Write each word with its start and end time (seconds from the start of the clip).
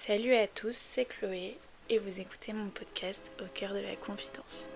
Salut 0.00 0.36
à 0.36 0.46
tous, 0.46 0.76
c'est 0.76 1.06
Chloé 1.06 1.58
et 1.90 1.98
vous 1.98 2.20
écoutez 2.20 2.52
mon 2.52 2.70
podcast 2.70 3.32
au 3.42 3.46
cœur 3.52 3.74
de 3.74 3.80
la 3.80 3.96
confidence. 3.96 4.68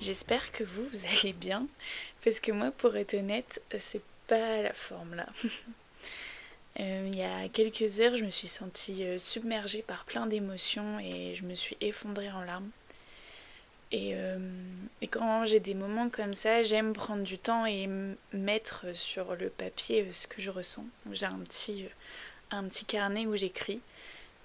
J'espère 0.00 0.52
que 0.52 0.62
vous, 0.62 0.84
vous 0.84 1.06
allez 1.06 1.32
bien, 1.32 1.66
parce 2.22 2.38
que 2.38 2.52
moi, 2.52 2.70
pour 2.70 2.94
être 2.94 3.14
honnête, 3.14 3.60
c'est 3.80 4.04
pas 4.28 4.62
la 4.62 4.72
forme 4.72 5.16
là. 5.16 5.26
Euh, 6.78 7.04
il 7.08 7.16
y 7.16 7.24
a 7.24 7.48
quelques 7.48 7.98
heures, 8.00 8.14
je 8.14 8.24
me 8.24 8.30
suis 8.30 8.46
sentie 8.46 9.02
euh, 9.02 9.18
submergée 9.18 9.82
par 9.82 10.04
plein 10.04 10.26
d'émotions 10.26 11.00
et 11.00 11.34
je 11.34 11.44
me 11.44 11.56
suis 11.56 11.76
effondrée 11.80 12.30
en 12.30 12.42
larmes. 12.42 12.70
Euh, 13.92 14.38
et, 15.00 15.08
quand 15.08 15.46
j'ai 15.46 15.60
des 15.60 15.74
moments 15.74 16.08
comme 16.08 16.34
ça, 16.34 16.62
j'aime 16.62 16.92
prendre 16.92 17.22
du 17.22 17.38
temps 17.38 17.66
et 17.66 17.88
mettre 18.32 18.94
sur 18.94 19.34
le 19.36 19.50
papier 19.50 20.12
ce 20.12 20.26
que 20.26 20.40
je 20.40 20.50
ressens. 20.50 20.86
J'ai 21.12 21.26
un 21.26 21.38
petit, 21.38 21.86
un 22.50 22.64
petit 22.64 22.84
carnet 22.84 23.26
où 23.26 23.36
j'écris. 23.36 23.80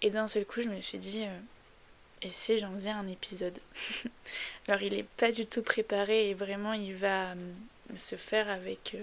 Et 0.01 0.09
d'un 0.09 0.27
seul 0.27 0.45
coup, 0.45 0.61
je 0.61 0.69
me 0.69 0.81
suis 0.81 0.97
dit, 0.97 1.25
et 2.21 2.29
si 2.29 2.57
j'en 2.57 2.71
faisais 2.73 2.89
un 2.89 3.07
épisode? 3.07 3.59
Alors, 4.67 4.81
il 4.81 4.93
n'est 4.93 5.03
pas 5.17 5.31
du 5.31 5.45
tout 5.45 5.61
préparé 5.61 6.29
et 6.29 6.33
vraiment, 6.33 6.73
il 6.73 6.95
va 6.95 7.35
se 7.95 8.15
faire 8.15 8.49
avec 8.49 8.95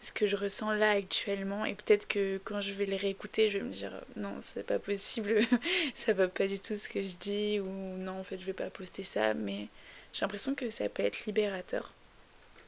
ce 0.00 0.12
que 0.12 0.26
je 0.26 0.36
ressens 0.36 0.72
là 0.72 0.90
actuellement 0.90 1.64
et 1.64 1.74
peut-être 1.74 2.06
que 2.06 2.38
quand 2.44 2.60
je 2.60 2.72
vais 2.72 2.84
les 2.84 2.96
réécouter 2.96 3.48
je 3.48 3.58
vais 3.58 3.64
me 3.64 3.72
dire 3.72 3.92
non 4.16 4.34
c'est 4.40 4.66
pas 4.66 4.78
possible 4.78 5.40
ça 5.94 6.12
va 6.12 6.28
pas 6.28 6.46
du 6.46 6.58
tout 6.58 6.76
ce 6.76 6.88
que 6.88 7.00
je 7.00 7.16
dis 7.16 7.60
ou 7.60 7.68
non 7.68 8.20
en 8.20 8.24
fait 8.24 8.38
je 8.38 8.46
vais 8.46 8.52
pas 8.52 8.70
poster 8.70 9.02
ça 9.02 9.34
mais 9.34 9.68
j'ai 10.14 10.20
l'impression 10.20 10.54
que 10.54 10.70
ça 10.70 10.88
peut 10.88 11.02
être 11.02 11.26
libérateur. 11.26 11.92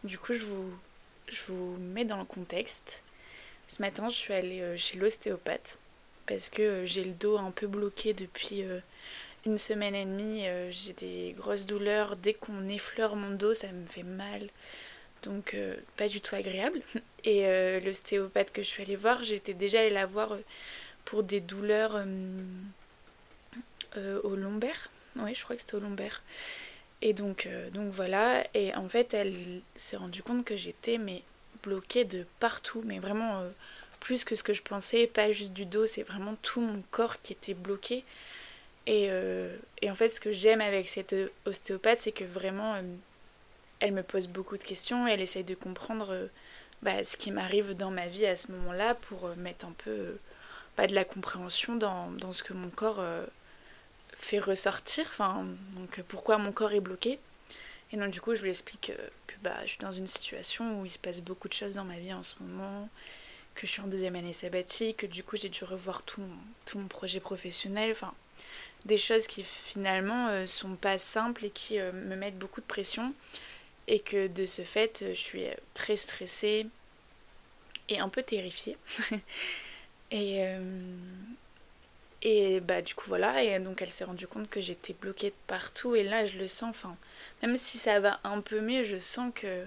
Du 0.02 0.18
coup 0.18 0.32
je 0.34 0.44
vous 0.44 0.68
je 1.28 1.40
vous 1.46 1.76
mets 1.78 2.04
dans 2.04 2.18
le 2.18 2.24
contexte. 2.24 3.04
Ce 3.68 3.80
matin 3.80 4.08
je 4.08 4.16
suis 4.16 4.34
allée 4.34 4.60
euh, 4.60 4.76
chez 4.76 4.98
l'ostéopathe 4.98 5.78
parce 6.26 6.48
que 6.48 6.62
euh, 6.62 6.86
j'ai 6.86 7.04
le 7.04 7.12
dos 7.12 7.38
un 7.38 7.52
peu 7.52 7.68
bloqué 7.68 8.14
depuis 8.14 8.64
euh, 8.64 8.80
une 9.46 9.58
semaine 9.58 9.94
et 9.94 10.04
demie 10.04 10.44
j'ai 10.70 10.92
des 10.94 11.34
grosses 11.38 11.66
douleurs. 11.66 12.16
Dès 12.16 12.34
qu'on 12.34 12.66
effleure 12.68 13.14
mon 13.14 13.30
dos 13.30 13.54
ça 13.54 13.68
me 13.68 13.86
fait 13.86 14.02
mal 14.02 14.48
donc 15.26 15.54
euh, 15.54 15.74
pas 15.96 16.08
du 16.08 16.20
tout 16.20 16.34
agréable. 16.34 16.80
Et 17.24 17.46
euh, 17.46 17.80
l'ostéopathe 17.80 18.52
que 18.52 18.62
je 18.62 18.68
suis 18.68 18.82
allée 18.82 18.96
voir, 18.96 19.22
j'étais 19.22 19.54
déjà 19.54 19.80
allée 19.80 19.90
la 19.90 20.06
voir 20.06 20.32
euh, 20.32 20.40
pour 21.04 21.22
des 21.22 21.40
douleurs 21.40 22.00
au 24.24 24.36
lombaire. 24.36 24.90
Oui, 25.16 25.34
je 25.34 25.42
crois 25.42 25.56
que 25.56 25.62
c'était 25.62 25.76
au 25.76 25.80
lombaire. 25.80 26.22
Et 27.00 27.12
donc, 27.12 27.48
donc 27.72 27.92
voilà, 27.92 28.44
et 28.54 28.74
en 28.74 28.88
fait, 28.88 29.14
elle 29.14 29.34
s'est 29.76 29.96
rendue 29.96 30.22
compte 30.22 30.44
que 30.44 30.56
j'étais 30.56 30.98
mais 30.98 31.22
bloquée 31.62 32.04
de 32.04 32.26
partout, 32.40 32.82
mais 32.84 32.98
vraiment 32.98 33.42
plus 34.00 34.24
que 34.24 34.34
ce 34.34 34.42
que 34.42 34.52
je 34.52 34.62
pensais, 34.62 35.06
pas 35.06 35.30
juste 35.30 35.52
du 35.52 35.64
dos, 35.64 35.86
c'est 35.86 36.02
vraiment 36.02 36.34
tout 36.42 36.60
mon 36.60 36.82
corps 36.90 37.18
qui 37.22 37.32
était 37.32 37.54
bloqué. 37.54 38.04
Et, 38.86 39.08
et 39.80 39.90
en 39.90 39.94
fait, 39.94 40.08
ce 40.08 40.20
que 40.20 40.32
j'aime 40.32 40.60
avec 40.60 40.88
cette 40.88 41.14
ostéopathe, 41.44 42.00
c'est 42.00 42.12
que 42.12 42.24
vraiment, 42.24 42.74
elle 43.80 43.92
me 43.92 44.02
pose 44.02 44.28
beaucoup 44.28 44.56
de 44.56 44.62
questions 44.62 45.06
elle 45.06 45.20
essaye 45.20 45.44
de 45.44 45.54
comprendre 45.54 46.12
euh, 46.12 46.26
bah, 46.82 47.04
ce 47.04 47.16
qui 47.16 47.30
m'arrive 47.30 47.74
dans 47.74 47.90
ma 47.90 48.06
vie 48.06 48.26
à 48.26 48.36
ce 48.36 48.52
moment-là 48.52 48.94
pour 48.94 49.26
euh, 49.26 49.34
mettre 49.36 49.66
un 49.66 49.72
peu 49.72 49.90
euh, 50.78 50.86
de 50.86 50.94
la 50.94 51.04
compréhension 51.04 51.76
dans, 51.76 52.32
ce 52.32 52.42
que 52.42 52.52
mon 52.52 52.68
corps 52.68 53.02
fait 54.12 54.38
ressortir, 54.38 55.06
enfin, 55.08 55.46
donc 55.74 56.02
pourquoi 56.02 56.36
mon 56.36 56.52
corps 56.52 56.72
est 56.72 56.80
bloqué. 56.80 57.18
Et 57.92 57.96
donc 57.96 58.10
du 58.10 58.20
coup 58.20 58.34
je 58.34 58.42
lui 58.42 58.50
explique 58.50 58.92
que, 59.26 59.32
bah, 59.42 59.56
je 59.62 59.70
suis 59.70 59.78
dans 59.78 59.90
une 59.90 60.06
situation 60.06 60.80
où 60.80 60.84
il 60.84 60.90
se 60.90 60.98
passe 60.98 61.22
beaucoup 61.22 61.48
de 61.48 61.54
choses 61.54 61.74
dans 61.74 61.84
ma 61.84 61.98
vie 61.98 62.12
en 62.12 62.22
ce 62.22 62.34
moment, 62.40 62.90
que 63.54 63.66
je 63.66 63.72
suis 63.72 63.80
en 63.80 63.86
deuxième 63.86 64.16
année 64.16 64.34
sabbatique, 64.34 64.98
que 64.98 65.06
du 65.06 65.24
coup 65.24 65.38
j'ai 65.38 65.48
dû 65.48 65.64
revoir 65.64 66.02
tout 66.02 66.20
mon, 66.20 66.36
tout 66.66 66.78
mon 66.78 66.88
projet 66.88 67.20
professionnel, 67.20 67.90
enfin 67.92 68.12
des 68.84 68.98
choses 68.98 69.26
qui 69.26 69.42
finalement 69.44 70.46
sont 70.46 70.76
pas 70.76 70.98
simples 70.98 71.46
et 71.46 71.50
qui 71.50 71.78
me 71.78 72.16
mettent 72.16 72.38
beaucoup 72.38 72.60
de 72.60 72.66
pression 72.66 73.14
et 73.88 74.00
que 74.00 74.26
de 74.26 74.46
ce 74.46 74.62
fait, 74.62 75.04
je 75.08 75.14
suis 75.14 75.44
très 75.74 75.96
stressée 75.96 76.66
et 77.88 77.98
un 77.98 78.08
peu 78.08 78.22
terrifiée. 78.22 78.76
et, 80.10 80.44
euh, 80.44 80.60
et 82.22 82.60
bah 82.60 82.82
du 82.82 82.94
coup 82.94 83.08
voilà, 83.08 83.42
et 83.42 83.58
donc 83.60 83.82
elle 83.82 83.90
s'est 83.90 84.04
rendue 84.04 84.26
compte 84.26 84.48
que 84.50 84.60
j'étais 84.60 84.94
bloquée 84.94 85.30
de 85.30 85.34
partout 85.46 85.94
et 85.94 86.02
là 86.02 86.24
je 86.24 86.38
le 86.38 86.48
sens, 86.48 86.70
enfin, 86.70 86.96
même 87.42 87.56
si 87.56 87.78
ça 87.78 88.00
va 88.00 88.20
un 88.24 88.40
peu 88.40 88.60
mieux, 88.60 88.82
je 88.82 88.98
sens 88.98 89.32
que 89.34 89.64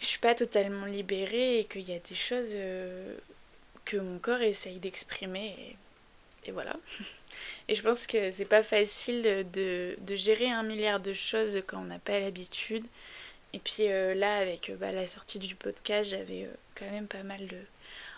je 0.00 0.06
suis 0.06 0.18
pas 0.18 0.34
totalement 0.34 0.86
libérée 0.86 1.60
et 1.60 1.64
qu'il 1.64 1.88
y 1.88 1.94
a 1.94 1.98
des 1.98 2.14
choses 2.14 2.52
euh, 2.54 3.16
que 3.84 3.96
mon 3.96 4.18
corps 4.18 4.42
essaye 4.42 4.78
d'exprimer 4.78 5.76
voilà. 6.52 6.76
Et 7.68 7.74
je 7.74 7.82
pense 7.82 8.06
que 8.06 8.30
c'est 8.30 8.44
pas 8.44 8.62
facile 8.62 9.46
de, 9.52 9.96
gérer 10.14 10.48
un 10.50 10.62
milliard 10.62 11.00
de 11.00 11.12
choses 11.12 11.62
quand 11.66 11.78
on 11.78 11.86
n'a 11.86 11.98
pas 11.98 12.18
l'habitude. 12.18 12.86
Et 13.52 13.58
puis 13.58 13.88
euh, 13.88 14.14
là, 14.14 14.38
avec 14.38 14.70
euh, 14.70 14.76
bah, 14.76 14.92
la 14.92 15.06
sortie 15.06 15.38
du 15.38 15.54
podcast, 15.54 16.10
j'avais 16.10 16.44
euh, 16.44 16.54
quand 16.74 16.90
même 16.90 17.06
pas 17.06 17.22
mal 17.22 17.46
de. 17.46 17.58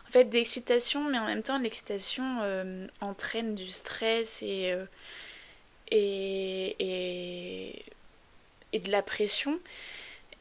En 0.06 0.10
fait, 0.10 0.24
d'excitation, 0.24 1.04
mais 1.04 1.18
en 1.18 1.26
même 1.26 1.42
temps, 1.42 1.58
l'excitation 1.58 2.40
entraîne 3.02 3.54
du 3.54 3.66
stress 3.66 4.42
et, 4.42 4.74
et, 5.90 6.76
et, 6.78 7.84
et 8.72 8.78
de 8.78 8.90
la 8.90 9.02
pression. 9.02 9.60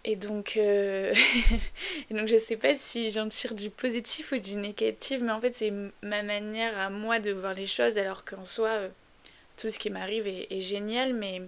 Et 0.09 0.15
donc, 0.15 0.55
euh, 0.55 1.13
et 2.09 2.13
donc 2.13 2.29
je 2.29 2.37
sais 2.37 2.55
pas 2.55 2.73
si 2.73 3.11
j'en 3.11 3.27
tire 3.27 3.53
du 3.53 3.69
positif 3.69 4.31
ou 4.31 4.37
du 4.37 4.55
négatif, 4.55 5.19
mais 5.21 5.33
en 5.33 5.41
fait 5.41 5.53
c'est 5.53 5.73
ma 6.01 6.23
manière 6.23 6.79
à 6.79 6.89
moi 6.89 7.19
de 7.19 7.31
voir 7.31 7.53
les 7.53 7.67
choses, 7.67 7.97
alors 7.97 8.23
qu'en 8.23 8.45
soi, 8.45 8.69
euh, 8.69 8.89
tout 9.57 9.69
ce 9.69 9.77
qui 9.77 9.89
m'arrive 9.89 10.25
est, 10.25 10.61
génial, 10.61 11.13
mais 11.13 11.41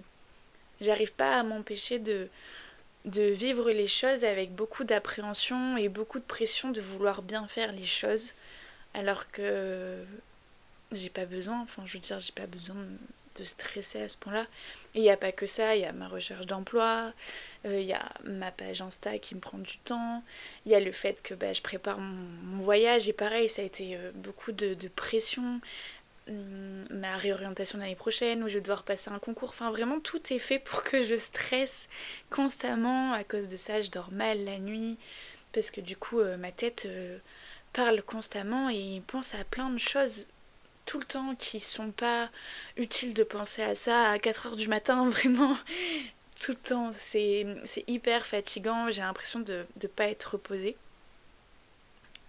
j'arrive 0.82 1.14
pas 1.14 1.40
à 1.40 1.42
m'empêcher 1.42 1.98
de, 1.98 2.28
de 3.06 3.22
vivre 3.22 3.70
les 3.70 3.86
choses 3.86 4.24
avec 4.24 4.54
beaucoup 4.54 4.84
d'appréhension 4.84 5.78
et 5.78 5.88
beaucoup 5.88 6.18
de 6.18 6.24
pression 6.24 6.70
de 6.70 6.82
vouloir 6.82 7.22
bien 7.22 7.48
faire 7.48 7.72
les 7.72 7.86
choses, 7.86 8.34
alors 8.92 9.30
que 9.30 10.04
j'ai 10.92 11.08
pas 11.08 11.24
besoin, 11.24 11.62
enfin 11.62 11.84
je 11.86 11.94
veux 11.94 12.00
dire, 12.00 12.20
j'ai 12.20 12.32
pas 12.32 12.46
besoin 12.46 12.76
de 13.36 13.44
stresser 13.44 14.02
à 14.02 14.08
ce 14.08 14.16
point-là. 14.16 14.46
Et 14.94 14.98
il 14.98 15.02
n'y 15.02 15.10
a 15.10 15.16
pas 15.16 15.32
que 15.32 15.46
ça, 15.46 15.76
il 15.76 15.82
y 15.82 15.84
a 15.84 15.92
ma 15.92 16.08
recherche 16.08 16.46
d'emploi, 16.46 17.12
euh, 17.64 17.80
il 17.80 17.86
y 17.86 17.92
a 17.92 18.12
ma 18.24 18.50
page 18.50 18.82
Insta 18.82 19.18
qui 19.18 19.34
me 19.34 19.40
prend 19.40 19.58
du 19.58 19.78
temps, 19.78 20.22
il 20.66 20.72
y 20.72 20.74
a 20.74 20.80
le 20.80 20.92
fait 20.92 21.22
que 21.22 21.34
bah, 21.34 21.52
je 21.52 21.62
prépare 21.62 21.98
mon, 21.98 22.60
voyage 22.60 23.08
et 23.08 23.12
pareil, 23.12 23.48
ça 23.48 23.62
a 23.62 23.64
été 23.64 23.96
euh, 23.96 24.10
beaucoup 24.14 24.52
de, 24.52 24.74
pression. 24.88 25.60
Hum, 26.28 26.86
ma 26.90 27.16
réorientation 27.16 27.78
l'année 27.78 27.96
prochaine 27.96 28.44
où 28.44 28.48
je 28.48 28.54
vais 28.54 28.60
devoir 28.60 28.82
passer 28.82 29.10
un 29.10 29.18
concours. 29.18 29.50
Enfin, 29.50 29.70
vraiment, 29.70 30.00
tout 30.00 30.20
est 30.32 30.38
fait 30.38 30.58
pour 30.58 30.82
que 30.82 31.00
je 31.00 31.16
stresse 31.16 31.88
constamment. 32.28 33.12
À 33.12 33.24
cause 33.24 33.48
de 33.48 33.56
ça, 33.56 33.80
je 33.80 33.90
dors 33.90 34.12
mal 34.12 34.44
la 34.44 34.58
nuit 34.58 34.98
parce 35.52 35.70
que 35.70 35.80
du 35.80 35.96
coup, 35.96 36.20
euh, 36.20 36.36
ma 36.36 36.52
tête 36.52 36.88
parle 37.72 38.02
constamment 38.02 38.68
et 38.68 39.02
pense 39.06 39.34
à 39.34 39.44
plein 39.44 39.70
de 39.70 39.78
choses 39.78 40.28
tout 40.90 40.98
le 40.98 41.04
temps 41.04 41.36
qui 41.36 41.60
sont 41.60 41.92
pas 41.92 42.28
utiles 42.76 43.14
de 43.14 43.22
penser 43.22 43.62
à 43.62 43.76
ça 43.76 44.10
à 44.10 44.18
4 44.18 44.46
heures 44.48 44.56
du 44.56 44.66
matin, 44.66 45.08
vraiment. 45.08 45.56
Tout 46.40 46.50
le 46.50 46.56
temps, 46.56 46.90
c'est 46.92 47.46
hyper 47.86 48.26
fatigant, 48.26 48.90
j'ai 48.90 49.02
l'impression 49.02 49.38
de 49.38 49.66
ne 49.80 49.86
pas 49.86 50.06
être 50.08 50.32
reposée. 50.32 50.76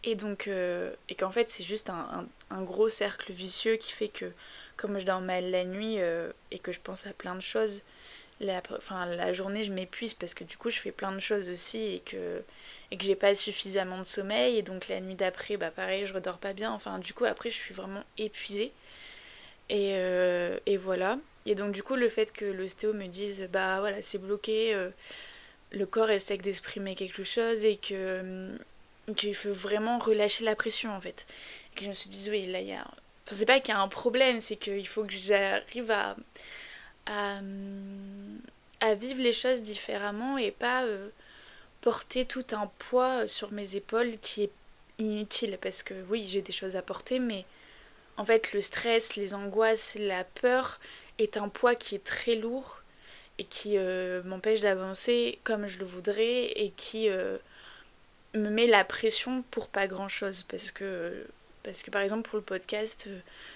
Et 0.03 0.13
donc, 0.13 0.47
euh, 0.47 0.93
et 1.09 1.15
qu'en 1.15 1.31
fait, 1.31 1.49
c'est 1.49 1.63
juste 1.63 1.89
un, 1.89 2.27
gros 2.61 2.89
cercle 2.89 3.31
vicieux 3.31 3.77
qui 3.77 3.91
fait 3.91 4.09
que, 4.09 4.31
comme 4.77 4.99
je 4.99 5.07
dors 5.07 5.21
mal 5.21 5.49
la 5.49 5.65
nuit 5.65 5.95
euh, 5.97 6.31
et 6.51 6.59
que 6.59 6.71
je 6.71 6.81
pense 6.81 7.07
à 7.07 7.13
plein 7.13 7.33
de 7.33 7.41
choses, 7.41 7.81
la, 8.41 8.61
enfin, 8.75 9.05
la 9.05 9.33
journée, 9.33 9.61
je 9.61 9.71
m'épuise 9.71 10.13
parce 10.13 10.33
que 10.33 10.43
du 10.43 10.57
coup, 10.57 10.69
je 10.69 10.79
fais 10.79 10.91
plein 10.91 11.11
de 11.11 11.19
choses 11.19 11.47
aussi 11.47 11.95
et 11.95 11.99
que, 11.99 12.43
et 12.89 12.97
que 12.97 13.03
j'ai 13.03 13.15
pas 13.15 13.35
suffisamment 13.35 13.99
de 13.99 14.03
sommeil. 14.03 14.57
Et 14.57 14.63
donc, 14.63 14.87
la 14.87 14.99
nuit 14.99 15.15
d'après, 15.15 15.57
bah 15.57 15.71
pareil, 15.71 16.05
je 16.05 16.13
redors 16.13 16.39
pas 16.39 16.53
bien. 16.53 16.71
Enfin, 16.71 16.99
du 16.99 17.13
coup, 17.13 17.25
après, 17.25 17.49
je 17.51 17.55
suis 17.55 17.73
vraiment 17.73 18.03
épuisée. 18.17 18.71
Et, 19.69 19.93
euh, 19.95 20.57
et 20.65 20.77
voilà. 20.77 21.17
Et 21.45 21.55
donc, 21.55 21.71
du 21.71 21.83
coup, 21.83 21.95
le 21.95 22.09
fait 22.09 22.33
que 22.33 22.45
l'ostéo 22.45 22.93
me 22.93 23.07
dise, 23.07 23.47
bah 23.51 23.79
voilà, 23.79 24.01
c'est 24.01 24.19
bloqué, 24.19 24.73
euh, 24.73 24.89
le 25.71 25.85
corps 25.85 26.09
essaie 26.11 26.37
d'exprimer 26.37 26.95
quelque 26.95 27.23
chose 27.23 27.63
et 27.65 27.77
que 27.77 27.93
euh, 27.93 28.57
qu'il 29.15 29.35
faut 29.35 29.53
vraiment 29.53 29.99
relâcher 29.99 30.43
la 30.43 30.55
pression 30.55 30.91
en 30.91 31.01
fait. 31.01 31.27
Et 31.73 31.79
que 31.79 31.83
je 31.85 31.89
me 31.89 31.93
suis 31.93 32.09
dit, 32.09 32.29
oui, 32.31 32.45
là, 32.47 32.59
il 32.61 32.67
y 32.67 32.73
a. 32.73 32.85
Enfin, 33.27 33.35
c'est 33.35 33.45
pas 33.45 33.59
qu'il 33.59 33.73
y 33.73 33.77
a 33.77 33.81
un 33.81 33.87
problème, 33.87 34.39
c'est 34.39 34.57
qu'il 34.57 34.87
faut 34.87 35.03
que 35.03 35.13
j'arrive 35.13 35.91
à 35.91 36.15
à, 37.05 37.39
vivre 38.95 39.21
les 39.21 39.31
choses 39.31 39.61
différemment 39.61 40.37
et 40.37 40.51
pas 40.51 40.83
euh, 40.83 41.09
porter 41.81 42.25
tout 42.25 42.45
un 42.51 42.69
poids 42.79 43.27
sur 43.27 43.51
mes 43.51 43.75
épaules 43.75 44.17
qui 44.19 44.43
est 44.43 44.51
inutile. 44.97 45.57
Parce 45.61 45.83
que 45.83 45.93
oui 46.09 46.25
j'ai 46.27 46.41
des 46.41 46.51
choses 46.51 46.75
à 46.75 46.81
porter 46.81 47.19
mais 47.19 47.45
en 48.17 48.25
fait 48.25 48.53
le 48.53 48.61
stress, 48.61 49.15
les 49.15 49.33
angoisses, 49.33 49.95
la 49.99 50.23
peur 50.23 50.79
est 51.19 51.37
un 51.37 51.49
poids 51.49 51.75
qui 51.75 51.95
est 51.95 52.03
très 52.03 52.35
lourd 52.35 52.81
et 53.37 53.45
qui 53.45 53.77
euh, 53.77 54.21
m'empêche 54.23 54.61
d'avancer 54.61 55.39
comme 55.43 55.67
je 55.67 55.79
le 55.79 55.85
voudrais 55.85 56.45
et 56.45 56.71
qui 56.71 57.09
euh, 57.09 57.37
me 58.33 58.49
met 58.49 58.67
la 58.67 58.83
pression 58.83 59.43
pour 59.51 59.67
pas 59.67 59.87
grand 59.87 60.09
chose 60.09 60.43
parce 60.49 60.71
que 60.71 61.25
parce 61.63 61.83
que 61.83 61.91
par 61.91 62.01
exemple 62.01 62.27
pour 62.29 62.37
le 62.37 62.43
podcast 62.43 63.07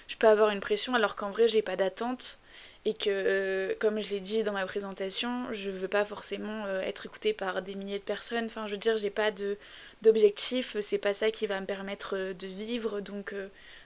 je 0.06 0.16
peux 0.16 0.28
avoir 0.28 0.50
une 0.50 0.60
pression 0.60 0.94
alors 0.94 1.16
qu'en 1.16 1.30
vrai 1.30 1.48
j'ai 1.48 1.62
pas 1.62 1.76
d'attente 1.76 2.38
et 2.86 2.94
que 2.94 3.76
comme 3.80 4.00
je 4.00 4.10
l'ai 4.10 4.20
dit 4.20 4.42
dans 4.42 4.52
ma 4.52 4.64
présentation 4.64 5.52
je 5.52 5.70
veux 5.70 5.88
pas 5.88 6.04
forcément 6.04 6.66
être 6.82 7.04
écoutée 7.06 7.34
par 7.34 7.60
des 7.60 7.74
milliers 7.74 7.98
de 7.98 8.04
personnes. 8.04 8.46
Enfin 8.46 8.66
je 8.66 8.72
veux 8.72 8.78
dire 8.78 8.96
j'ai 8.96 9.10
pas 9.10 9.30
de 9.30 9.58
d'objectif 10.02 10.76
c'est 10.80 10.98
pas 10.98 11.12
ça 11.12 11.30
qui 11.30 11.46
va 11.46 11.60
me 11.60 11.66
permettre 11.66 12.16
de 12.32 12.46
vivre. 12.46 13.00
Donc 13.00 13.34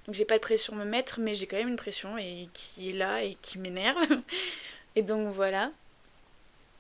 donc 0.07 0.15
j'ai 0.15 0.25
pas 0.25 0.37
de 0.37 0.43
pression 0.43 0.75
à 0.75 0.85
me 0.85 0.85
mettre 0.85 1.19
mais 1.19 1.35
j'ai 1.35 1.47
quand 1.47 1.57
même 1.57 1.69
une 1.69 1.77
pression 1.77 2.19
et 2.19 2.49
qui 2.53 2.91
est 2.91 2.93
là 2.93 3.23
et 3.23 3.37
qui 3.43 3.59
m'énerve. 3.59 4.07
Et 4.97 5.03
donc 5.03 5.33
voilà. 5.33 5.71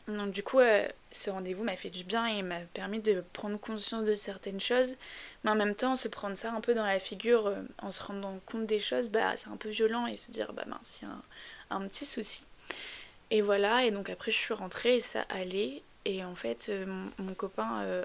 Donc 0.08 0.32
du 0.32 0.42
coup, 0.42 0.58
euh, 0.58 0.88
ce 1.12 1.30
rendez-vous 1.30 1.64
m'a 1.64 1.76
fait 1.76 1.90
du 1.90 2.04
bien 2.04 2.26
et 2.26 2.42
m'a 2.42 2.60
permis 2.74 3.00
de 3.00 3.22
prendre 3.32 3.58
conscience 3.58 4.04
de 4.04 4.14
certaines 4.14 4.60
choses, 4.60 4.96
mais 5.44 5.50
en 5.50 5.54
même 5.54 5.74
temps, 5.74 5.96
se 5.96 6.08
prendre 6.08 6.36
ça 6.36 6.52
un 6.52 6.60
peu 6.60 6.74
dans 6.74 6.86
la 6.86 6.98
figure 6.98 7.46
euh, 7.46 7.62
en 7.78 7.90
se 7.90 8.02
rendant 8.02 8.38
compte 8.46 8.66
des 8.66 8.80
choses, 8.80 9.08
bah 9.08 9.36
c'est 9.36 9.50
un 9.50 9.56
peu 9.56 9.68
violent 9.68 10.06
et 10.06 10.16
se 10.16 10.30
dire 10.30 10.52
bah 10.52 10.64
mince, 10.66 11.00
il 11.02 11.08
y 11.08 11.10
a 11.10 11.14
un, 11.70 11.86
petit 11.86 12.06
souci. 12.06 12.44
Et 13.30 13.42
voilà, 13.42 13.84
et 13.84 13.90
donc 13.90 14.10
après 14.10 14.30
je 14.30 14.36
suis 14.36 14.54
rentrée 14.54 14.96
et 14.96 15.00
ça 15.00 15.22
allait, 15.28 15.82
et 16.04 16.24
en 16.24 16.34
fait 16.34 16.68
euh, 16.68 16.86
mon, 17.18 17.34
copain 17.34 18.04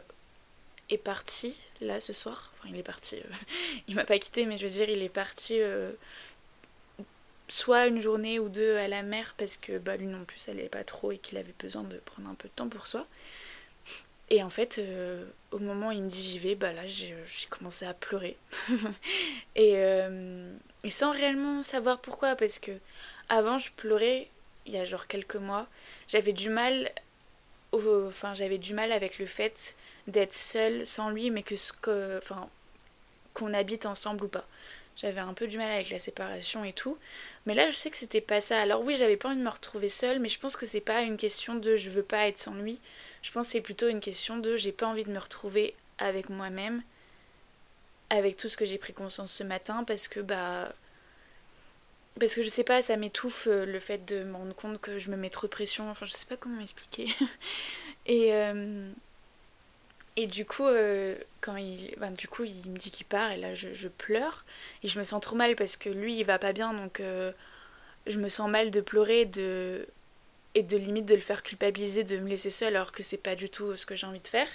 est 0.89 0.97
parti 0.97 1.59
là 1.81 1.99
ce 1.99 2.13
soir, 2.13 2.51
enfin 2.53 2.69
il 2.71 2.77
est 2.77 2.83
parti, 2.83 3.17
il 3.87 3.95
m'a 3.95 4.05
pas 4.05 4.19
quitté, 4.19 4.45
mais 4.45 4.57
je 4.57 4.67
veux 4.67 4.73
dire 4.73 4.89
il 4.89 5.01
est 5.01 5.09
parti 5.09 5.59
soit 7.47 7.87
une 7.87 7.99
journée 7.99 8.39
ou 8.39 8.49
deux 8.49 8.77
à 8.77 8.87
la 8.87 9.03
mer 9.03 9.35
parce 9.37 9.57
que 9.57 9.77
bah, 9.77 9.97
lui 9.97 10.07
non 10.07 10.25
plus 10.25 10.39
ça 10.39 10.51
allait 10.51 10.69
pas 10.69 10.83
trop 10.83 11.11
et 11.11 11.17
qu'il 11.17 11.37
avait 11.37 11.55
besoin 11.59 11.83
de 11.83 11.97
prendre 11.97 12.29
un 12.29 12.35
peu 12.35 12.47
de 12.47 12.53
temps 12.53 12.69
pour 12.69 12.87
soi. 12.87 13.05
Et 14.31 14.41
en 14.41 14.49
fait, 14.49 14.79
euh, 14.79 15.23
au 15.51 15.59
moment 15.59 15.89
où 15.89 15.91
il 15.91 16.01
me 16.01 16.09
dit 16.09 16.21
j'y 16.21 16.39
vais, 16.39 16.55
bah 16.55 16.73
là 16.73 16.87
j'ai 16.87 17.15
commencé 17.49 17.85
à 17.85 17.93
pleurer. 17.93 18.37
euh, 19.57 20.55
et, 20.83 20.89
sans 20.89 21.11
réellement 21.11 21.61
savoir 21.61 21.99
pourquoi, 21.99 22.35
parce 22.35 22.57
que 22.57 22.71
avant 23.29 23.57
je 23.57 23.71
pleurais, 23.71 24.27
il 24.65 24.73
y 24.73 24.77
a 24.77 24.85
genre 24.85 25.07
quelques 25.07 25.35
mois, 25.35 25.67
j'avais 26.07 26.33
du 26.33 26.49
mal, 26.49 26.91
enfin 27.73 28.33
j'avais 28.33 28.57
du 28.57 28.73
mal 28.73 28.91
avec 28.91 29.19
le 29.19 29.25
fait 29.25 29.75
d'être 30.07 30.33
seule 30.33 30.85
sans 30.85 31.09
lui, 31.09 31.31
mais 31.31 31.43
que, 31.43 32.17
enfin, 32.17 32.49
qu'on 33.33 33.53
habite 33.53 33.85
ensemble 33.85 34.25
ou 34.25 34.27
pas. 34.27 34.45
J'avais 34.97 35.19
un 35.19 35.33
peu 35.33 35.47
du 35.47 35.57
mal 35.57 35.71
avec 35.71 35.89
la 35.89 35.99
séparation 35.99 36.63
et 36.63 36.71
tout. 36.71 36.97
Mais 37.45 37.53
là, 37.53 37.69
je 37.69 37.75
sais 37.75 37.91
que 37.91 37.97
c'était 37.97 38.21
pas 38.21 38.39
ça. 38.39 38.61
Alors 38.61 38.81
oui, 38.81 38.95
j'avais 38.95 39.17
pas 39.17 39.27
envie 39.27 39.37
de 39.37 39.43
me 39.43 39.49
retrouver 39.49 39.89
seule, 39.89 40.19
mais 40.19 40.29
je 40.29 40.39
pense 40.39 40.55
que 40.55 40.65
c'est 40.65 40.79
pas 40.79 41.01
une 41.01 41.17
question 41.17 41.55
de 41.55 41.75
je 41.75 41.89
veux 41.89 42.03
pas 42.03 42.27
être 42.27 42.39
sans 42.39 42.53
lui. 42.55 42.79
Je 43.21 43.31
pense 43.31 43.47
que 43.47 43.51
c'est 43.53 43.61
plutôt 43.61 43.89
une 43.89 43.99
question 43.99 44.37
de 44.37 44.55
j'ai 44.55 44.71
pas 44.71 44.87
envie 44.87 45.03
de 45.03 45.11
me 45.11 45.19
retrouver 45.19 45.75
avec 45.97 46.29
moi-même, 46.29 46.81
avec 48.09 48.37
tout 48.37 48.47
ce 48.47 48.55
que 48.57 48.65
j'ai 48.65 48.77
pris 48.77 48.93
conscience 48.93 49.33
ce 49.33 49.43
matin, 49.43 49.83
parce 49.83 50.07
que 50.07 50.21
bah. 50.21 50.71
Parce 52.19 52.33
que 52.35 52.41
je 52.41 52.49
sais 52.49 52.63
pas, 52.63 52.81
ça 52.81 52.95
m'étouffe 52.97 53.47
euh, 53.47 53.65
le 53.65 53.79
fait 53.79 54.05
de 54.05 54.23
me 54.23 54.35
rendre 54.35 54.55
compte 54.55 54.79
que 54.79 54.99
je 54.99 55.11
me 55.11 55.17
mets 55.17 55.29
trop 55.29 55.47
pression. 55.47 55.89
Enfin, 55.89 56.05
je 56.05 56.13
sais 56.13 56.25
pas 56.27 56.37
comment 56.37 56.61
expliquer. 56.61 57.07
et. 58.05 58.33
Euh, 58.33 58.91
et 60.17 60.27
du 60.27 60.45
coup, 60.45 60.65
euh, 60.65 61.17
quand 61.41 61.57
il, 61.57 61.93
ben, 61.97 62.11
du 62.11 62.29
coup, 62.29 62.45
il 62.45 62.71
me 62.71 62.77
dit 62.77 62.89
qu'il 62.89 63.05
part 63.05 63.33
et 63.33 63.37
là 63.37 63.53
je, 63.53 63.87
pleure 63.89 64.45
et 64.81 64.87
je 64.87 64.97
me 64.97 65.03
sens 65.03 65.19
trop 65.19 65.35
mal 65.35 65.57
parce 65.57 65.75
que 65.75 65.89
lui 65.89 66.17
il 66.17 66.23
va 66.23 66.39
pas 66.39 66.53
bien 66.53 66.73
donc 66.73 67.01
je 68.07 68.17
me 68.17 68.29
sens 68.29 68.49
mal 68.49 68.71
de 68.71 68.79
pleurer 68.79 69.25
de, 69.25 69.85
et 70.55 70.63
de 70.63 70.77
limite 70.77 71.05
de 71.05 71.15
le 71.15 71.21
faire 71.21 71.43
culpabiliser 71.43 72.03
de 72.03 72.17
me 72.17 72.29
laisser 72.29 72.49
seule 72.49 72.75
alors 72.75 72.93
que 72.93 73.03
c'est 73.03 73.17
pas 73.17 73.35
du 73.35 73.49
tout 73.49 73.75
ce 73.75 73.85
que 73.85 73.95
j'ai 73.95 74.07
envie 74.07 74.21
de 74.21 74.27
faire. 74.27 74.47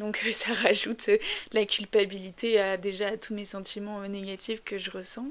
Donc 0.00 0.16
ça 0.32 0.52
rajoute 0.54 1.10
la 1.52 1.66
culpabilité 1.66 2.58
à 2.58 2.76
déjà 2.78 3.08
à 3.08 3.16
tous 3.18 3.34
mes 3.34 3.44
sentiments 3.44 4.00
négatifs 4.08 4.64
que 4.64 4.78
je 4.78 4.90
ressens. 4.90 5.28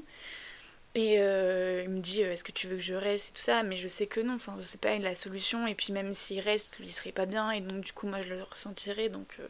Et 0.94 1.16
euh, 1.20 1.82
il 1.84 1.90
me 1.90 2.00
dit 2.00 2.20
est-ce 2.20 2.44
que 2.44 2.52
tu 2.52 2.66
veux 2.66 2.76
que 2.76 2.82
je 2.82 2.94
reste 2.94 3.30
et 3.30 3.38
tout 3.38 3.42
ça 3.42 3.62
mais 3.62 3.78
je 3.78 3.88
sais 3.88 4.06
que 4.06 4.20
non 4.20 4.34
enfin 4.34 4.54
c'est 4.62 4.80
pas 4.80 4.98
la 4.98 5.14
solution 5.14 5.66
et 5.66 5.74
puis 5.74 5.90
même 5.92 6.12
s'il 6.12 6.40
reste 6.40 6.76
il 6.80 6.92
serait 6.92 7.12
pas 7.12 7.24
bien 7.24 7.50
et 7.50 7.60
donc 7.62 7.82
du 7.82 7.92
coup 7.94 8.06
moi 8.06 8.20
je 8.20 8.28
le 8.28 8.42
ressentirais 8.42 9.08
donc 9.08 9.36
euh, 9.40 9.48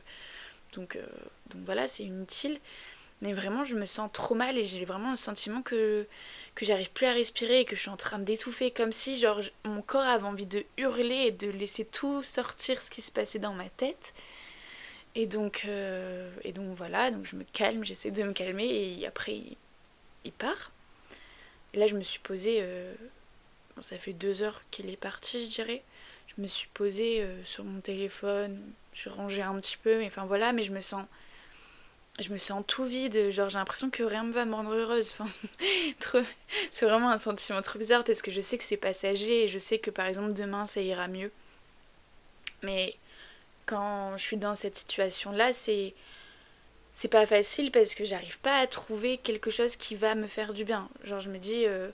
donc 0.74 0.94
euh, 0.96 1.04
donc 1.50 1.62
voilà 1.64 1.86
c'est 1.88 2.04
inutile. 2.04 2.60
Mais 3.22 3.32
vraiment 3.34 3.64
je 3.64 3.76
me 3.76 3.86
sens 3.86 4.10
trop 4.12 4.34
mal 4.34 4.58
et 4.58 4.64
j'ai 4.64 4.84
vraiment 4.84 5.10
le 5.10 5.16
sentiment 5.16 5.62
que 5.62 6.06
que 6.54 6.64
j'arrive 6.64 6.90
plus 6.92 7.06
à 7.06 7.12
respirer 7.12 7.60
et 7.60 7.64
que 7.64 7.76
je 7.76 7.80
suis 7.82 7.90
en 7.90 7.96
train 7.96 8.18
d'étouffer 8.18 8.70
comme 8.70 8.92
si 8.92 9.18
genre 9.18 9.40
mon 9.64 9.82
corps 9.82 10.02
avait 10.02 10.26
envie 10.26 10.46
de 10.46 10.64
hurler 10.78 11.26
et 11.26 11.30
de 11.32 11.48
laisser 11.50 11.84
tout 11.84 12.22
sortir 12.22 12.82
ce 12.82 12.90
qui 12.90 13.02
se 13.02 13.12
passait 13.12 13.38
dans 13.38 13.54
ma 13.54 13.68
tête. 13.68 14.14
Et 15.14 15.26
donc 15.26 15.66
et 16.44 16.52
donc 16.52 16.74
voilà 16.76 17.10
donc 17.10 17.26
je 17.26 17.36
me 17.36 17.44
calme 17.52 17.84
j'essaie 17.84 18.10
de 18.12 18.22
me 18.22 18.32
calmer 18.32 18.98
et 19.00 19.06
après 19.06 19.40
il 20.24 20.32
part 20.32 20.72
là, 21.74 21.86
je 21.86 21.94
me 21.94 22.02
suis 22.02 22.20
posée. 22.20 22.58
Euh, 22.60 22.94
ça 23.80 23.98
fait 23.98 24.12
deux 24.12 24.42
heures 24.42 24.62
qu'elle 24.70 24.90
est 24.90 24.96
partie, 24.96 25.44
je 25.44 25.50
dirais. 25.50 25.82
Je 26.26 26.40
me 26.42 26.46
suis 26.46 26.68
posée 26.74 27.22
euh, 27.22 27.44
sur 27.44 27.64
mon 27.64 27.80
téléphone. 27.80 28.60
Je 28.94 29.08
rangeais 29.08 29.42
un 29.42 29.58
petit 29.58 29.76
peu, 29.76 29.98
mais 29.98 30.06
enfin 30.06 30.24
voilà, 30.26 30.52
mais 30.52 30.62
je 30.62 30.72
me 30.72 30.80
sens. 30.80 31.04
Je 32.20 32.30
me 32.30 32.36
sens 32.36 32.62
tout 32.66 32.84
vide, 32.84 33.30
genre 33.30 33.48
j'ai 33.48 33.56
l'impression 33.56 33.88
que 33.88 34.02
rien 34.02 34.24
ne 34.24 34.32
va 34.32 34.44
me 34.44 34.54
rendre 34.54 34.74
heureuse. 34.74 35.14
C'est 36.70 36.84
vraiment 36.84 37.10
un 37.10 37.16
sentiment 37.16 37.62
trop 37.62 37.78
bizarre 37.78 38.04
parce 38.04 38.20
que 38.20 38.30
je 38.30 38.42
sais 38.42 38.58
que 38.58 38.64
c'est 38.64 38.76
passager 38.76 39.44
et 39.44 39.48
je 39.48 39.58
sais 39.58 39.78
que 39.78 39.90
par 39.90 40.04
exemple 40.04 40.34
demain 40.34 40.66
ça 40.66 40.82
ira 40.82 41.08
mieux. 41.08 41.32
Mais 42.62 42.94
quand 43.64 44.16
je 44.18 44.22
suis 44.22 44.36
dans 44.36 44.54
cette 44.54 44.76
situation-là, 44.76 45.54
c'est 45.54 45.94
c'est 46.92 47.08
pas 47.08 47.26
facile 47.26 47.70
parce 47.70 47.94
que 47.94 48.04
j'arrive 48.04 48.38
pas 48.40 48.58
à 48.58 48.66
trouver 48.66 49.18
quelque 49.18 49.50
chose 49.50 49.76
qui 49.76 49.94
va 49.94 50.14
me 50.14 50.26
faire 50.26 50.52
du 50.52 50.64
bien. 50.64 50.88
Genre 51.04 51.20
je 51.20 51.30
me 51.30 51.38
dis 51.38 51.64
euh, 51.66 51.90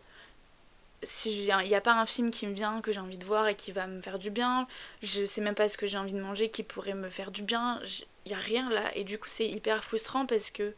si 1.02 1.46
il 1.46 1.68
n'y 1.68 1.74
a 1.74 1.80
pas 1.80 1.94
un 1.94 2.06
film 2.06 2.30
qui 2.30 2.46
me 2.46 2.52
vient 2.54 2.80
que 2.80 2.92
j'ai 2.92 3.00
envie 3.00 3.18
de 3.18 3.24
voir 3.24 3.46
et 3.46 3.54
qui 3.54 3.70
va 3.72 3.86
me 3.86 4.02
faire 4.02 4.18
du 4.18 4.30
bien, 4.30 4.66
je 5.02 5.24
sais 5.24 5.40
même 5.40 5.54
pas 5.54 5.68
ce 5.68 5.76
que 5.76 5.86
j'ai 5.86 5.98
envie 5.98 6.12
de 6.12 6.20
manger 6.20 6.50
qui 6.50 6.64
pourrait 6.64 6.94
me 6.94 7.08
faire 7.08 7.30
du 7.30 7.42
bien, 7.42 7.80
il 8.26 8.32
y 8.32 8.34
a 8.34 8.38
rien 8.38 8.68
là. 8.70 8.90
Et 8.96 9.04
du 9.04 9.18
coup 9.18 9.28
c'est 9.28 9.48
hyper 9.48 9.84
frustrant 9.84 10.26
parce 10.26 10.50
que 10.50 10.74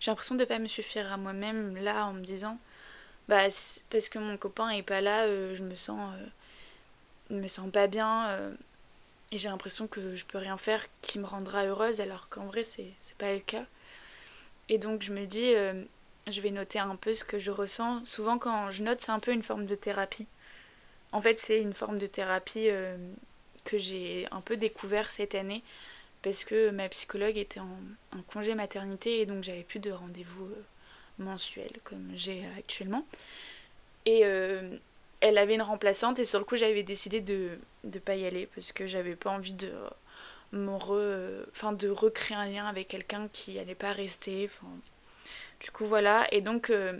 j'ai 0.00 0.10
l'impression 0.10 0.36
de 0.36 0.44
pas 0.44 0.58
me 0.60 0.68
suffire 0.68 1.12
à 1.12 1.16
moi-même 1.16 1.76
là 1.76 2.06
en 2.06 2.12
me 2.12 2.20
disant 2.22 2.58
bah 3.28 3.48
parce 3.90 4.08
que 4.08 4.18
mon 4.20 4.36
copain 4.36 4.70
est 4.70 4.82
pas 4.82 5.00
là, 5.00 5.24
euh, 5.24 5.56
je 5.56 5.64
me 5.64 5.74
sens 5.74 5.98
euh, 7.30 7.34
me 7.34 7.48
sens 7.48 7.70
pas 7.72 7.88
bien 7.88 8.28
et 9.32 9.38
j'ai 9.38 9.48
l'impression 9.48 9.86
que 9.86 10.14
je 10.14 10.24
peux 10.24 10.38
rien 10.38 10.56
faire 10.56 10.84
qui 11.02 11.18
me 11.18 11.26
rendra 11.26 11.64
heureuse 11.64 12.00
alors 12.00 12.28
qu'en 12.28 12.46
vrai 12.46 12.62
c'est 12.64 12.94
pas 13.18 13.32
le 13.32 13.40
cas. 13.40 13.64
Et 14.68 14.78
donc 14.78 15.02
je 15.02 15.12
me 15.12 15.26
dis, 15.26 15.54
euh, 15.54 15.82
je 16.28 16.40
vais 16.40 16.50
noter 16.50 16.78
un 16.78 16.96
peu 16.96 17.14
ce 17.14 17.24
que 17.24 17.38
je 17.38 17.50
ressens. 17.50 18.04
Souvent 18.04 18.38
quand 18.38 18.70
je 18.70 18.82
note 18.82 19.00
c'est 19.00 19.12
un 19.12 19.20
peu 19.20 19.32
une 19.32 19.42
forme 19.42 19.66
de 19.66 19.74
thérapie. 19.74 20.26
En 21.12 21.20
fait 21.20 21.40
c'est 21.40 21.60
une 21.60 21.74
forme 21.74 21.98
de 21.98 22.06
thérapie 22.06 22.68
euh, 22.68 22.96
que 23.64 23.78
j'ai 23.78 24.28
un 24.30 24.40
peu 24.40 24.56
découvert 24.56 25.10
cette 25.10 25.34
année 25.34 25.62
parce 26.22 26.44
que 26.44 26.70
ma 26.70 26.88
psychologue 26.88 27.36
était 27.36 27.60
en, 27.60 27.68
congé 28.28 28.54
maternité 28.54 29.20
et 29.20 29.26
donc 29.26 29.44
j'avais 29.44 29.62
plus 29.62 29.80
de 29.80 29.90
rendez-vous 29.90 30.46
euh, 30.46 30.64
mensuels 31.18 31.80
comme 31.84 32.10
j'ai 32.14 32.44
actuellement. 32.58 33.04
Et 34.06 34.22
elle 35.20 35.38
avait 35.38 35.54
une 35.54 35.62
remplaçante 35.62 36.18
et 36.18 36.24
sur 36.24 36.38
le 36.38 36.44
coup 36.44 36.56
j'avais 36.56 36.82
décidé 36.82 37.20
de 37.20 37.58
ne 37.84 37.98
pas 37.98 38.16
y 38.16 38.26
aller 38.26 38.48
parce 38.54 38.72
que 38.72 38.86
j'avais 38.86 39.16
pas 39.16 39.30
envie 39.30 39.54
de 39.54 39.70
me 40.52 41.46
enfin 41.50 41.72
de 41.72 41.88
recréer 41.88 42.36
un 42.36 42.46
lien 42.46 42.66
avec 42.66 42.88
quelqu'un 42.88 43.28
qui 43.32 43.58
allait 43.58 43.74
pas 43.74 43.92
rester 43.92 44.48
du 45.60 45.70
coup 45.70 45.86
voilà. 45.86 46.26
Et 46.32 46.40
donc 46.40 46.70
euh, 46.70 46.98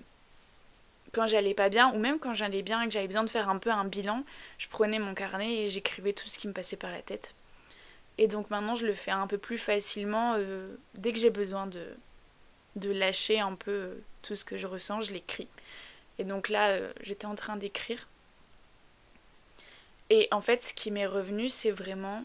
quand 1.12 1.26
j'allais 1.26 1.54
pas 1.54 1.68
bien 1.68 1.92
ou 1.94 1.98
même 1.98 2.18
quand 2.18 2.34
j'allais 2.34 2.62
bien 2.62 2.82
et 2.82 2.86
que 2.86 2.92
j'avais 2.92 3.06
besoin 3.06 3.24
de 3.24 3.30
faire 3.30 3.48
un 3.48 3.58
peu 3.58 3.70
un 3.70 3.84
bilan 3.84 4.24
je 4.58 4.68
prenais 4.68 4.98
mon 4.98 5.14
carnet 5.14 5.64
et 5.64 5.70
j'écrivais 5.70 6.12
tout 6.12 6.28
ce 6.28 6.38
qui 6.38 6.48
me 6.48 6.52
passait 6.52 6.76
par 6.76 6.90
la 6.90 7.02
tête. 7.02 7.34
Et 8.18 8.28
donc 8.28 8.50
maintenant 8.50 8.74
je 8.74 8.86
le 8.86 8.94
fais 8.94 9.10
un 9.10 9.26
peu 9.26 9.38
plus 9.38 9.58
facilement 9.58 10.34
euh, 10.36 10.74
dès 10.94 11.12
que 11.12 11.18
j'ai 11.18 11.30
besoin 11.30 11.66
de 11.66 11.84
de 12.76 12.90
lâcher 12.90 13.40
un 13.40 13.54
peu 13.54 13.70
euh, 13.70 13.94
tout 14.22 14.36
ce 14.36 14.44
que 14.44 14.58
je 14.58 14.66
ressens 14.66 15.00
je 15.02 15.12
l'écris 15.12 15.48
et 16.18 16.24
donc 16.24 16.48
là, 16.48 16.70
euh, 16.70 16.92
j'étais 17.02 17.26
en 17.26 17.34
train 17.34 17.56
d'écrire. 17.56 18.08
Et 20.10 20.28
en 20.30 20.40
fait, 20.40 20.62
ce 20.62 20.74
qui 20.74 20.90
m'est 20.90 21.06
revenu, 21.06 21.48
c'est 21.48 21.70
vraiment. 21.70 22.24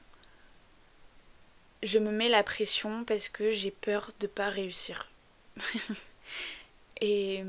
Je 1.83 1.97
me 1.97 2.11
mets 2.11 2.29
la 2.29 2.43
pression 2.43 3.03
parce 3.05 3.27
que 3.27 3.51
j'ai 3.51 3.71
peur 3.71 4.11
de 4.19 4.27
pas 4.27 4.49
réussir. 4.49 5.09
et, 7.01 7.43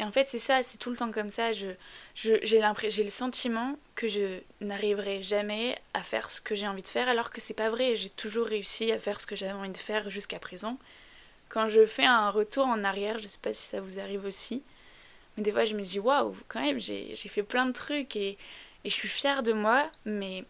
en 0.00 0.10
fait, 0.10 0.28
c'est 0.28 0.38
ça, 0.38 0.62
c'est 0.62 0.78
tout 0.78 0.90
le 0.90 0.96
temps 0.96 1.12
comme 1.12 1.28
ça. 1.28 1.52
Je, 1.52 1.68
j'ai, 2.14 2.38
le 2.40 3.10
sentiment 3.10 3.78
que 3.94 4.08
je 4.08 4.40
n'arriverai 4.62 5.22
jamais 5.22 5.78
à 5.92 6.02
faire 6.02 6.30
ce 6.30 6.40
que 6.40 6.54
j'ai 6.54 6.66
envie 6.66 6.82
de 6.82 6.88
faire, 6.88 7.08
alors 7.08 7.30
que 7.30 7.42
c'est 7.42 7.54
pas 7.54 7.68
vrai. 7.68 7.96
J'ai 7.96 8.08
toujours 8.08 8.46
réussi 8.46 8.90
à 8.92 8.98
faire 8.98 9.20
ce 9.20 9.26
que 9.26 9.36
j'avais 9.36 9.52
envie 9.52 9.68
de 9.68 9.76
faire 9.76 10.08
jusqu'à 10.08 10.38
présent. 10.38 10.78
Quand 11.50 11.68
je 11.68 11.84
fais 11.84 12.06
un 12.06 12.30
retour 12.30 12.66
en 12.66 12.82
arrière, 12.82 13.18
je 13.18 13.28
sais 13.28 13.38
pas 13.40 13.52
si 13.52 13.68
ça 13.68 13.82
vous 13.82 13.98
arrive 13.98 14.24
aussi, 14.24 14.62
mais 15.36 15.42
des 15.42 15.52
fois, 15.52 15.64
je 15.64 15.74
me 15.74 15.82
dis, 15.82 15.98
waouh, 15.98 16.34
quand 16.48 16.60
même, 16.60 16.80
j'ai 16.80 17.14
fait 17.14 17.42
plein 17.42 17.66
de 17.66 17.72
trucs 17.72 18.16
et, 18.16 18.38
je 18.84 18.90
suis 18.90 19.08
fière 19.08 19.42
de 19.42 19.52
moi, 19.52 19.90
mais 20.04 20.44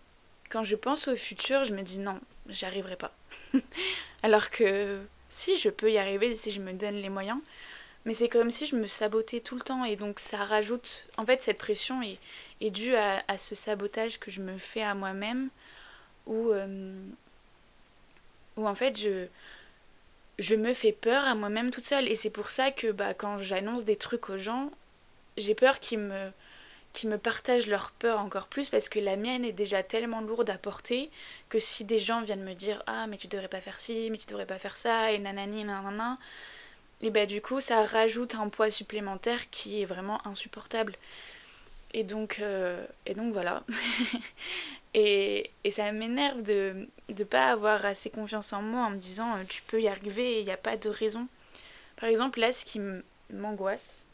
quand 0.50 0.62
je 0.62 0.76
pense 0.76 1.09
au 1.09 1.16
futur, 1.16 1.64
je 1.64 1.73
me 1.73 1.81
dis 1.81 1.99
non, 1.99 2.21
j'y 2.50 2.66
arriverai 2.66 2.97
pas. 2.97 3.14
Alors 4.23 4.50
que 4.50 5.00
si, 5.31 5.57
je 5.57 5.71
peux 5.71 5.90
y 5.90 5.97
arriver 5.97 6.35
si 6.35 6.50
je 6.50 6.61
me 6.61 6.75
donne 6.75 6.97
les 6.97 7.09
moyens. 7.09 7.40
Mais 8.05 8.12
c'est 8.12 8.28
comme 8.28 8.50
si 8.50 8.66
je 8.66 8.76
me 8.76 8.87
sabotais 8.87 9.40
tout 9.40 9.55
le 9.55 9.62
temps 9.62 9.87
et 9.87 9.97
donc 9.97 10.21
ça 10.21 10.37
rajoute... 10.37 11.07
En 11.16 11.25
fait, 11.25 11.43
cette 11.43 11.57
pression 11.57 12.02
est, 12.02 12.19
est 12.61 12.71
due 12.71 12.95
à, 12.95 13.38
ce 13.38 13.55
sabotage 13.55 14.21
que 14.21 14.31
je 14.31 14.43
me 14.43 14.59
fais 14.59 14.83
à 14.83 14.95
moi-même 14.95 15.49
où, 16.26 16.50
euh, 16.52 16.95
où 18.57 18.69
en 18.69 18.75
fait 18.75 19.00
je, 19.00 19.26
je 20.38 20.55
me 20.55 20.73
fais 20.73 20.93
peur 20.93 21.25
à 21.25 21.35
moi-même 21.35 21.71
toute 21.71 21.85
seule. 21.85 22.09
Et 22.09 22.14
c'est 22.14 22.31
pour 22.31 22.50
ça 22.50 22.71
que 22.71 22.93
bah, 22.93 23.14
quand 23.14 23.38
j'annonce 23.38 23.85
des 23.85 23.97
trucs 23.97 24.31
aux 24.31 24.38
gens, 24.38 24.71
j'ai 25.37 25.55
peur 25.55 25.81
qu'ils 25.81 25.99
me 25.99 26.31
qui 26.93 27.09
me 27.09 27.19
partagent 27.19 27.66
leur 27.66 27.90
peur 27.90 28.21
encore 28.21 28.47
plus 28.47 28.71
parce 28.71 28.88
que 28.88 28.99
la 28.99 29.16
mienne 29.16 29.45
est 29.45 29.52
déjà 29.52 29.83
tellement 29.83 30.23
lourde 30.23 30.49
à 30.49 30.57
porter 30.57 31.11
que 31.50 31.59
si 31.59 31.85
des 31.85 31.99
gens 31.99 32.23
viennent 32.23 32.43
me 32.43 32.55
dire 32.55 32.83
ah 32.87 33.07
mais 33.07 33.19
tu 33.19 33.28
devrais 33.28 33.49
pas 33.49 33.61
faire 33.61 33.78
ci 33.78 34.09
mais 34.11 34.16
tu 34.16 34.26
devrais 34.26 34.47
pas 34.47 34.59
faire 34.59 34.78
ça 34.78 35.12
et 35.12 35.19
nanani 35.19 35.64
nanana 35.64 36.16
et 37.02 37.11
bah 37.11 37.26
du 37.26 37.43
coup 37.43 37.61
ça 37.61 37.83
rajoute 37.83 38.35
un 38.35 38.49
poids 38.49 38.71
supplémentaire 38.71 39.50
qui 39.50 39.83
est 39.83 39.85
vraiment 39.85 40.26
insupportable 40.26 40.95
et 41.93 42.02
donc 42.02 42.38
euh, 42.40 42.83
et 43.05 43.12
donc 43.12 43.31
voilà 43.35 43.62
et, 44.97 45.53
ça 45.71 45.93
m'énerve 45.93 46.43
de 46.43 46.88
ne 47.09 47.25
pas 47.25 47.50
avoir 47.53 47.85
assez 47.85 48.11
confiance 48.11 48.53
en 48.53 48.62
moi 48.62 48.87
en 48.87 48.91
me 48.91 48.97
disant 48.97 49.29
tu 49.49 49.62
peux 49.62 49.81
y 49.81 49.88
arriver 49.88 50.41
il 50.41 50.47
n'y 50.47 50.53
a 50.53 50.57
pas 50.57 50.76
de 50.76 50.88
raison 50.88 51.29
par 51.97 52.09
exemple 52.09 52.41
là 52.41 52.50
ce 52.50 52.65
qui 52.65 52.81
m'angoisse 53.31 54.07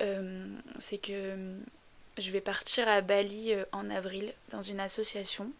euh, 0.00 0.46
c'est 0.78 0.98
que 0.98 1.34
je 2.18 2.30
vais 2.30 2.40
partir 2.40 2.88
à 2.88 3.00
Bali 3.00 3.52
euh, 3.52 3.64
en 3.72 3.90
avril 3.90 4.32
dans 4.50 4.62
une 4.62 4.80
association. 4.80 5.50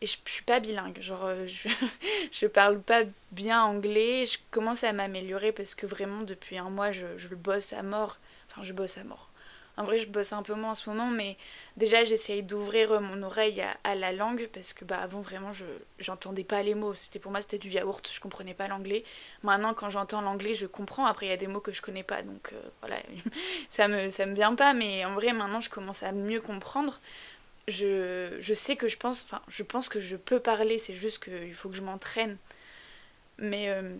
Et 0.00 0.06
je, 0.06 0.16
je 0.26 0.32
suis 0.32 0.44
pas 0.44 0.60
bilingue, 0.60 1.00
genre 1.00 1.24
euh, 1.24 1.46
je, 1.46 1.68
je 2.32 2.46
parle 2.46 2.80
pas 2.80 3.02
bien 3.30 3.62
anglais. 3.62 4.24
Je 4.26 4.38
commence 4.50 4.84
à 4.84 4.92
m'améliorer 4.92 5.52
parce 5.52 5.74
que 5.74 5.86
vraiment 5.86 6.22
depuis 6.22 6.58
un 6.58 6.70
mois 6.70 6.92
je, 6.92 7.06
je 7.16 7.28
bosse 7.28 7.72
à 7.72 7.82
mort. 7.82 8.18
Enfin, 8.50 8.62
je 8.62 8.72
bosse 8.72 8.98
à 8.98 9.04
mort. 9.04 9.30
En 9.78 9.84
vrai, 9.84 9.96
je 9.98 10.06
bosse 10.06 10.34
un 10.34 10.42
peu 10.42 10.54
moins 10.54 10.72
en 10.72 10.74
ce 10.74 10.90
moment, 10.90 11.06
mais 11.06 11.36
déjà, 11.78 12.04
j'essaye 12.04 12.42
d'ouvrir 12.42 13.00
mon 13.00 13.22
oreille 13.22 13.62
à, 13.84 13.94
la 13.94 14.12
langue 14.12 14.48
parce 14.52 14.74
que 14.74 14.84
bah, 14.84 14.98
avant, 15.00 15.20
vraiment, 15.20 15.52
je 15.52 15.64
j'entendais 15.98 16.44
pas 16.44 16.62
les 16.62 16.74
mots. 16.74 16.94
C'était 16.94 17.18
pour 17.18 17.32
moi, 17.32 17.40
c'était 17.40 17.58
du 17.58 17.70
yaourt, 17.70 18.10
je 18.12 18.20
comprenais 18.20 18.52
pas 18.52 18.68
l'anglais. 18.68 19.02
Maintenant, 19.42 19.72
quand 19.72 19.88
j'entends 19.88 20.20
l'anglais, 20.20 20.54
je 20.54 20.66
comprends. 20.66 21.06
Après, 21.06 21.26
il 21.26 21.30
y 21.30 21.32
a 21.32 21.38
des 21.38 21.46
mots 21.46 21.60
que 21.60 21.72
je 21.72 21.80
connais 21.80 22.02
pas, 22.02 22.22
donc 22.22 22.52
euh, 22.52 22.60
voilà, 22.80 22.96
ça 23.70 23.88
me, 23.88 24.10
ça 24.10 24.26
me 24.26 24.34
vient 24.34 24.54
pas. 24.54 24.74
Mais 24.74 25.06
en 25.06 25.14
vrai, 25.14 25.32
maintenant, 25.32 25.60
je 25.60 25.70
commence 25.70 26.02
à 26.02 26.12
mieux 26.12 26.40
comprendre. 26.40 27.00
Je, 27.68 28.36
je 28.40 28.54
sais 28.54 28.76
que 28.76 28.88
je 28.88 28.98
pense, 28.98 29.22
enfin, 29.24 29.40
je 29.48 29.62
pense 29.62 29.88
que 29.88 30.00
je 30.00 30.16
peux 30.16 30.40
parler, 30.40 30.78
c'est 30.78 30.94
juste 30.94 31.24
qu'il 31.24 31.54
faut 31.54 31.70
que 31.70 31.76
je 31.76 31.82
m'entraîne. 31.82 32.36
Mais. 33.38 33.70
Euh, 33.70 33.96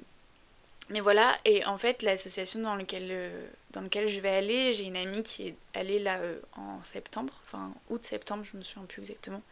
mais 0.90 1.00
voilà, 1.00 1.38
et 1.44 1.64
en 1.64 1.78
fait, 1.78 2.02
l'association 2.02 2.60
dans 2.60 2.74
laquelle, 2.74 3.08
euh, 3.10 3.46
dans 3.70 3.80
lequel 3.82 4.08
je 4.08 4.20
vais 4.20 4.30
aller, 4.30 4.72
j'ai 4.72 4.84
une 4.84 4.96
amie 4.96 5.22
qui 5.22 5.48
est 5.48 5.56
allée 5.74 5.98
là 5.98 6.18
euh, 6.18 6.38
en 6.56 6.82
septembre, 6.82 7.32
enfin 7.46 7.72
août-septembre, 7.88 8.44
je 8.44 8.56
me 8.56 8.62
souviens 8.62 8.86
plus 8.86 9.02
exactement. 9.02 9.42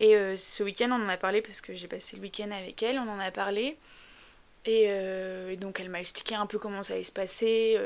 Et 0.00 0.16
euh, 0.16 0.36
ce 0.36 0.62
week-end, 0.62 0.90
on 0.90 1.04
en 1.04 1.08
a 1.08 1.16
parlé 1.16 1.42
parce 1.42 1.60
que 1.60 1.74
j'ai 1.74 1.86
passé 1.86 2.16
le 2.16 2.22
week-end 2.22 2.50
avec 2.50 2.82
elle, 2.82 2.98
on 2.98 3.08
en 3.08 3.20
a 3.20 3.30
parlé. 3.30 3.76
Et, 4.64 4.84
et 4.84 5.56
donc, 5.56 5.80
elle 5.80 5.88
m'a 5.88 5.98
expliqué 5.98 6.36
un 6.36 6.46
peu 6.46 6.56
comment 6.56 6.84
ça 6.84 6.94
allait 6.94 7.02
se 7.02 7.12
passer. 7.12 7.76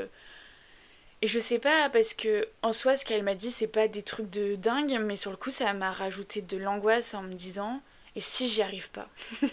et 1.23 1.27
je 1.27 1.39
sais 1.39 1.57
pas, 1.57 1.89
parce 1.89 2.13
que 2.13 2.47
en 2.61 2.71
soi, 2.71 2.95
ce 2.95 3.03
qu'elle 3.03 3.23
m'a 3.23 3.33
dit, 3.33 3.49
c'est 3.49 3.67
pas 3.67 3.87
des 3.87 4.03
trucs 4.03 4.29
de 4.29 4.55
dingue, 4.55 4.99
mais 5.01 5.15
sur 5.15 5.31
le 5.31 5.37
coup, 5.37 5.49
ça 5.49 5.73
m'a 5.73 5.91
rajouté 5.91 6.43
de 6.43 6.57
l'angoisse 6.57 7.15
en 7.15 7.23
me 7.23 7.33
disant 7.33 7.81
et 8.17 8.19
si 8.19 8.49
j'y 8.49 8.63
arrive 8.63 8.89
pas? 8.89 9.07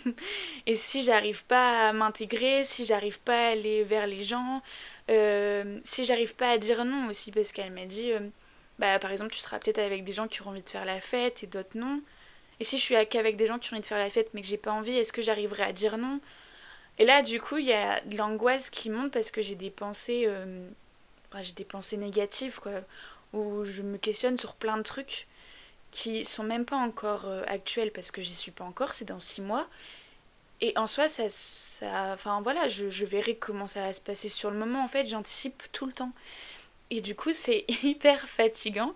Et 0.66 0.74
si 0.74 1.04
j'arrive 1.04 1.44
pas 1.44 1.88
à 1.90 1.92
m'intégrer, 1.92 2.64
si 2.64 2.86
j'arrive 2.86 3.20
pas 3.20 3.48
à 3.48 3.50
aller 3.50 3.84
vers 3.84 4.06
les 4.06 4.22
gens, 4.22 4.62
euh, 5.10 5.78
si 5.84 6.06
j'arrive 6.06 6.34
pas 6.34 6.50
à 6.50 6.56
dire 6.56 6.86
non 6.86 7.08
aussi, 7.10 7.30
parce 7.30 7.52
qu'elle 7.52 7.72
m'a 7.72 7.84
dit, 7.84 8.10
euh, 8.12 8.20
bah 8.78 8.98
par 8.98 9.12
exemple, 9.12 9.34
tu 9.34 9.38
seras 9.40 9.58
peut-être 9.58 9.80
avec 9.80 10.02
des 10.02 10.14
gens 10.14 10.28
qui 10.28 10.40
auront 10.40 10.52
envie 10.52 10.62
de 10.62 10.68
faire 10.70 10.86
la 10.86 11.02
fête 11.02 11.42
et 11.42 11.46
d'autres 11.46 11.76
non. 11.76 12.00
Et 12.58 12.64
si 12.64 12.78
je 12.78 12.82
suis 12.82 12.94
qu'avec 13.06 13.36
des 13.36 13.46
gens 13.46 13.58
qui 13.58 13.70
ont 13.70 13.74
envie 13.74 13.82
de 13.82 13.86
faire 13.86 13.98
la 13.98 14.08
fête 14.08 14.30
mais 14.32 14.40
que 14.40 14.48
j'ai 14.48 14.56
pas 14.56 14.72
envie, 14.72 14.96
est-ce 14.96 15.12
que 15.12 15.20
j'arriverai 15.20 15.64
à 15.64 15.72
dire 15.72 15.98
non? 15.98 16.20
Et 16.98 17.04
là, 17.04 17.20
du 17.20 17.42
coup, 17.42 17.58
il 17.58 17.66
y 17.66 17.74
a 17.74 18.00
de 18.00 18.16
l'angoisse 18.16 18.70
qui 18.70 18.88
monte 18.88 19.12
parce 19.12 19.30
que 19.30 19.42
j'ai 19.42 19.56
des 19.56 19.70
pensées, 19.70 20.24
euh, 20.26 20.66
j'ai 21.42 21.52
des 21.52 21.64
pensées 21.66 21.98
négatives, 21.98 22.60
quoi, 22.60 22.80
où 23.34 23.62
je 23.64 23.82
me 23.82 23.98
questionne 23.98 24.38
sur 24.38 24.54
plein 24.54 24.78
de 24.78 24.82
trucs 24.82 25.26
qui 25.94 26.24
sont 26.24 26.42
même 26.42 26.64
pas 26.64 26.76
encore 26.76 27.26
euh, 27.26 27.44
actuelles 27.46 27.92
parce 27.92 28.10
que 28.10 28.20
j'y 28.20 28.34
suis 28.34 28.50
pas 28.50 28.64
encore, 28.64 28.92
c'est 28.92 29.04
dans 29.04 29.20
six 29.20 29.40
mois. 29.40 29.68
Et 30.60 30.76
en 30.76 30.88
soi, 30.88 31.06
ça, 31.06 31.28
ça 31.28 32.16
voilà, 32.42 32.66
je, 32.66 32.90
je, 32.90 33.04
verrai 33.04 33.36
comment 33.36 33.68
ça 33.68 33.80
va 33.82 33.92
se 33.92 34.00
passer 34.00 34.28
sur 34.28 34.50
le 34.50 34.58
moment. 34.58 34.82
En 34.82 34.88
fait, 34.88 35.06
j'anticipe 35.06 35.62
tout 35.70 35.86
le 35.86 35.92
temps. 35.92 36.10
Et 36.90 37.00
du 37.00 37.14
coup, 37.14 37.32
c'est 37.32 37.64
hyper 37.84 38.28
fatigant 38.28 38.92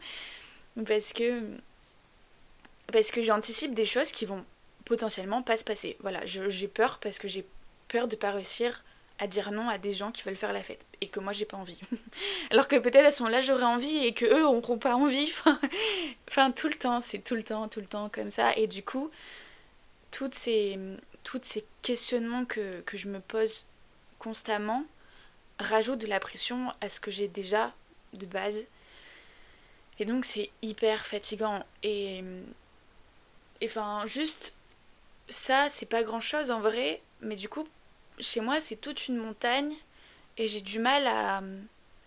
parce 0.87 1.13
que 1.13 1.41
parce 2.93 3.13
que 3.13 3.23
j'anticipe 3.23 3.75
des 3.77 3.85
choses 3.85 4.11
qui 4.11 4.27
vont 4.27 4.45
potentiellement 4.85 5.43
pas 5.43 5.57
se 5.57 5.65
passer. 5.65 5.97
Voilà, 6.01 6.27
j'ai 6.27 6.69
peur 6.69 6.99
parce 6.99 7.21
que 7.21 7.29
j'ai 7.29 7.47
peur 7.87 8.09
de 8.09 8.17
pas 8.17 8.33
réussir 8.33 8.83
à 9.19 9.27
dire 9.27 9.51
non 9.51 9.69
à 9.69 9.79
des 9.79 9.93
gens 9.93 10.13
qui 10.13 10.23
veulent 10.23 10.37
faire 10.37 10.53
la 10.53 10.63
fête 10.63 10.87
et 11.01 11.09
que 11.09 11.21
moi 11.21 11.33
j'ai 11.33 11.45
pas 11.45 11.57
envie. 11.57 11.81
Alors 12.51 12.69
que 12.69 12.77
peut-être 12.77 13.07
à 13.07 13.11
ce 13.11 13.23
moment-là 13.23 13.41
j'aurais 13.41 13.65
envie 13.65 13.99
et 13.99 14.15
que 14.15 14.25
eux 14.27 14.43
n'auront 14.43 14.79
pas 14.79 14.95
envie. 14.95 15.33
enfin, 16.29 16.51
tout 16.51 16.69
le 16.69 16.75
temps, 16.75 17.01
c'est 17.01 17.21
tout 17.21 17.35
le 17.35 17.43
temps, 17.43 17.69
tout 17.69 17.81
le 17.81 17.87
temps 17.87 18.09
comme 18.09 18.31
ça. 18.31 18.55
Et 18.57 18.67
du 18.67 18.83
coup, 18.83 19.11
toutes 20.11 20.35
ces, 20.35 20.79
toutes 21.25 21.45
ces 21.45 21.65
questionnements 21.83 22.45
que, 22.45 22.81
que 22.83 22.97
je 22.97 23.09
me 23.09 23.21
pose 23.21 23.67
constamment 24.19 24.85
rajoutent 25.59 26.01
de 26.01 26.07
la 26.07 26.21
pression 26.21 26.73
à 26.81 26.89
ce 26.89 27.01
que 27.01 27.11
j'ai 27.11 27.29
déjà 27.29 27.73
de 28.13 28.27
base. 28.27 28.67
Et 29.99 30.05
donc 30.05 30.25
c'est 30.25 30.51
hyper 30.63 31.07
fatigant. 31.07 31.65
Et 31.83 32.23
enfin, 33.65 34.05
juste 34.07 34.55
ça, 35.29 35.69
c'est 35.69 35.87
pas 35.87 36.03
grand 36.03 36.21
chose 36.21 36.51
en 36.51 36.61
vrai, 36.61 37.01
mais 37.21 37.35
du 37.35 37.49
coup, 37.49 37.67
chez 38.21 38.41
moi, 38.41 38.61
c'est 38.61 38.77
toute 38.77 39.09
une 39.09 39.17
montagne 39.17 39.75
et 40.37 40.49
j'ai 40.49 40.61
du 40.61 40.79
mal 40.79 41.07
à, 41.07 41.43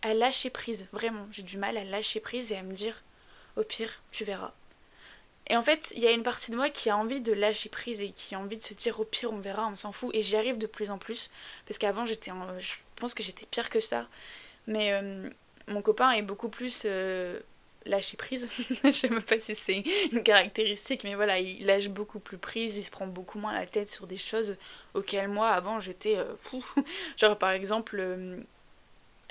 à 0.01 0.13
lâcher 0.13 0.49
prise. 0.49 0.87
Vraiment, 0.91 1.27
j'ai 1.31 1.43
du 1.43 1.57
mal 1.57 1.77
à 1.77 1.83
lâcher 1.83 2.19
prise 2.19 2.51
et 2.51 2.57
à 2.57 2.63
me 2.63 2.73
dire, 2.73 3.03
au 3.57 3.63
pire, 3.63 4.01
tu 4.11 4.23
verras. 4.23 4.53
Et 5.47 5.57
en 5.57 5.63
fait, 5.63 5.91
il 5.95 6.01
y 6.01 6.07
a 6.07 6.11
une 6.11 6.23
partie 6.23 6.51
de 6.51 6.55
moi 6.55 6.69
qui 6.69 6.89
a 6.89 6.97
envie 6.97 7.19
de 7.19 7.33
lâcher 7.33 7.69
prise 7.69 8.01
et 8.01 8.11
qui 8.11 8.35
a 8.35 8.39
envie 8.39 8.57
de 8.57 8.63
se 8.63 8.73
dire, 8.73 8.99
au 8.99 9.03
pire, 9.03 9.33
on 9.33 9.39
verra, 9.39 9.67
on 9.67 9.75
s'en 9.75 9.91
fout. 9.91 10.13
Et 10.15 10.21
j'y 10.21 10.37
arrive 10.37 10.57
de 10.57 10.67
plus 10.67 10.89
en 10.91 10.97
plus. 10.97 11.29
Parce 11.67 11.77
qu'avant, 11.77 12.05
j'étais, 12.05 12.31
je 12.59 12.75
pense 12.95 13.13
que 13.13 13.23
j'étais 13.23 13.45
pire 13.45 13.69
que 13.69 13.79
ça. 13.79 14.07
Mais 14.67 14.93
euh, 14.93 15.29
mon 15.67 15.81
copain 15.81 16.11
est 16.11 16.21
beaucoup 16.21 16.49
plus 16.49 16.83
euh, 16.85 17.39
lâcher 17.85 18.17
prise. 18.17 18.49
je 18.83 18.91
sais 18.91 19.09
même 19.09 19.21
pas 19.21 19.39
si 19.39 19.55
c'est 19.55 19.83
une 20.11 20.23
caractéristique, 20.23 21.03
mais 21.03 21.15
voilà, 21.15 21.39
il 21.39 21.65
lâche 21.65 21.89
beaucoup 21.89 22.19
plus 22.19 22.37
prise, 22.37 22.77
il 22.77 22.83
se 22.83 22.91
prend 22.91 23.07
beaucoup 23.07 23.39
moins 23.39 23.53
la 23.53 23.65
tête 23.65 23.89
sur 23.89 24.07
des 24.07 24.17
choses 24.17 24.57
auxquelles 24.93 25.27
moi, 25.27 25.49
avant, 25.49 25.79
j'étais 25.79 26.17
euh, 26.17 26.35
fou. 26.37 26.65
Genre, 27.17 27.37
par 27.37 27.51
exemple, 27.51 27.97
euh, 27.99 28.37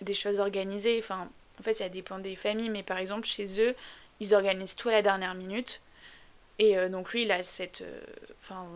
des 0.02 0.14
choses 0.14 0.40
organisées. 0.40 0.98
Enfin, 0.98 1.28
en 1.58 1.62
fait, 1.62 1.74
ça 1.74 1.88
dépend 1.88 2.18
des 2.18 2.36
familles, 2.36 2.70
mais 2.70 2.82
par 2.82 2.98
exemple, 2.98 3.26
chez 3.26 3.60
eux, 3.60 3.74
ils 4.20 4.34
organisent 4.34 4.76
tout 4.76 4.88
à 4.88 4.92
la 4.92 5.02
dernière 5.02 5.34
minute. 5.34 5.80
Et 6.58 6.76
euh, 6.76 6.88
donc, 6.88 7.12
lui, 7.12 7.22
il 7.22 7.32
a 7.32 7.42
cette. 7.42 7.84
Enfin. 8.40 8.66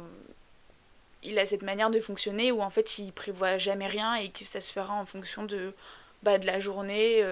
il 1.23 1.38
a 1.38 1.47
cette 1.47 1.62
manière 1.62 1.90
de 1.90 2.00
fonctionner 2.00 2.52
où 2.52 2.62
en 2.62 2.71
fait 2.71 2.99
il 2.99 3.12
prévoit 3.12 3.57
jamais 3.57 3.87
rien 3.87 4.14
et 4.16 4.31
que 4.31 4.45
ça 4.45 4.61
se 4.61 4.73
fera 4.73 4.95
en 4.95 5.07
fonction 5.07 5.45
de, 5.45 5.73
bah, 6.23 6.38
de 6.38 6.47
la 6.47 6.61
journée 6.61 7.25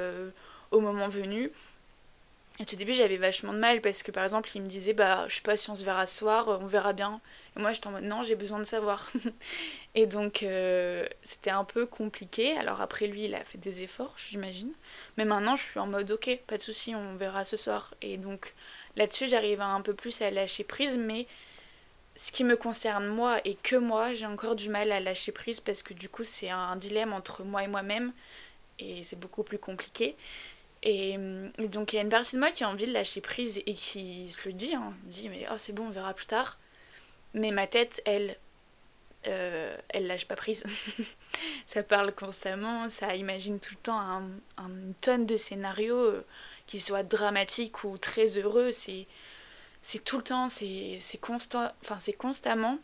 au 0.70 0.80
moment 0.80 1.08
venu. 1.08 1.52
Et 2.58 2.64
au 2.70 2.76
début, 2.76 2.92
j'avais 2.92 3.16
vachement 3.16 3.52
de 3.52 3.58
mal 3.58 3.80
parce 3.80 4.02
que 4.02 4.10
par 4.10 4.24
exemple, 4.24 4.50
il 4.54 4.62
me 4.62 4.68
disait 4.68 4.92
Bah, 4.92 5.26
je 5.26 5.36
sais 5.36 5.40
pas 5.40 5.56
si 5.56 5.70
on 5.70 5.74
se 5.74 5.84
verra 5.84 6.06
ce 6.06 6.18
soir, 6.18 6.58
on 6.60 6.66
verra 6.66 6.92
bien. 6.92 7.20
Et 7.56 7.60
moi, 7.60 7.72
j'étais 7.72 7.86
en 7.86 7.92
mode 7.92 8.04
Non, 8.04 8.22
j'ai 8.22 8.36
besoin 8.36 8.58
de 8.58 8.64
savoir. 8.64 9.10
et 9.94 10.06
donc, 10.06 10.42
euh, 10.42 11.06
c'était 11.22 11.50
un 11.50 11.64
peu 11.64 11.86
compliqué. 11.86 12.56
Alors, 12.58 12.82
après, 12.82 13.06
lui, 13.06 13.24
il 13.24 13.34
a 13.34 13.42
fait 13.44 13.58
des 13.58 13.82
efforts, 13.82 14.14
j'imagine. 14.18 14.70
Mais 15.16 15.24
maintenant, 15.24 15.56
je 15.56 15.62
suis 15.64 15.80
en 15.80 15.86
mode 15.86 16.10
Ok, 16.10 16.30
pas 16.46 16.58
de 16.58 16.62
souci, 16.62 16.94
on 16.94 17.16
verra 17.16 17.44
ce 17.44 17.56
soir. 17.56 17.94
Et 18.02 18.18
donc, 18.18 18.54
là-dessus, 18.96 19.26
j'arrive 19.26 19.62
un 19.62 19.80
peu 19.80 19.94
plus 19.94 20.20
à 20.20 20.30
lâcher 20.30 20.64
prise. 20.64 20.98
Mais 20.98 21.26
ce 22.16 22.32
qui 22.32 22.44
me 22.44 22.56
concerne 22.56 23.06
moi 23.06 23.40
et 23.46 23.54
que 23.54 23.76
moi, 23.76 24.12
j'ai 24.12 24.26
encore 24.26 24.56
du 24.56 24.68
mal 24.68 24.92
à 24.92 25.00
lâcher 25.00 25.32
prise 25.32 25.60
parce 25.60 25.82
que 25.82 25.94
du 25.94 26.10
coup, 26.10 26.24
c'est 26.24 26.50
un 26.50 26.76
dilemme 26.76 27.14
entre 27.14 27.44
moi 27.44 27.64
et 27.64 27.68
moi-même. 27.68 28.12
Et 28.78 29.02
c'est 29.02 29.18
beaucoup 29.18 29.42
plus 29.42 29.58
compliqué. 29.58 30.16
Et, 30.82 31.16
donc 31.58 31.92
il 31.92 31.96
y 31.96 31.98
a 31.98 32.02
une 32.02 32.08
partie 32.08 32.34
de 32.34 32.40
moi 32.40 32.50
qui 32.50 32.64
a 32.64 32.68
envie 32.68 32.86
de 32.86 32.92
lâcher 32.92 33.20
prise 33.20 33.62
et 33.66 33.74
qui 33.74 34.30
se 34.30 34.48
le 34.48 34.52
dit, 34.52 34.74
hein, 34.74 34.92
dit 35.04 35.28
mais 35.28 35.46
oh 35.50 35.54
c'est 35.56 35.72
bon 35.72 35.86
on 35.86 35.90
verra 35.90 36.12
plus 36.14 36.26
tard. 36.26 36.58
Mais 37.34 37.50
ma 37.50 37.66
tête, 37.66 38.02
elle, 38.04 38.36
euh, 39.26 39.76
elle 39.88 40.06
lâche 40.06 40.26
pas 40.26 40.36
prise. 40.36 40.64
ça 41.66 41.82
parle 41.82 42.12
constamment, 42.12 42.88
ça 42.88 43.14
imagine 43.14 43.58
tout 43.58 43.74
le 43.74 43.80
temps 43.82 44.00
un, 44.00 44.22
une 44.58 44.94
tonne 45.00 45.24
de 45.24 45.36
scénarios, 45.36 45.96
euh, 45.96 46.26
qui 46.66 46.80
soient 46.80 47.02
dramatiques 47.02 47.84
ou 47.84 47.98
très 47.98 48.38
heureux. 48.38 48.70
C'est, 48.72 49.06
tout 50.04 50.18
le 50.18 50.24
temps, 50.24 50.48
c'est 50.48 50.98
constant, 51.20 51.70
enfin 51.82 51.98
constamment. 52.18 52.78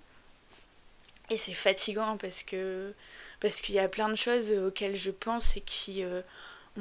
Et 1.31 1.37
c'est 1.37 1.55
fatigant 1.55 2.17
parce 2.17 2.43
que 2.43 2.93
parce 3.40 3.61
qu'il 3.61 3.75
y 3.75 3.78
a 3.78 3.88
plein 3.88 4.09
de 4.09 4.17
choses 4.17 4.52
auxquelles 4.52 4.97
je 4.97 5.11
pense 5.11 5.57
et 5.57 5.61
qui 5.61 6.02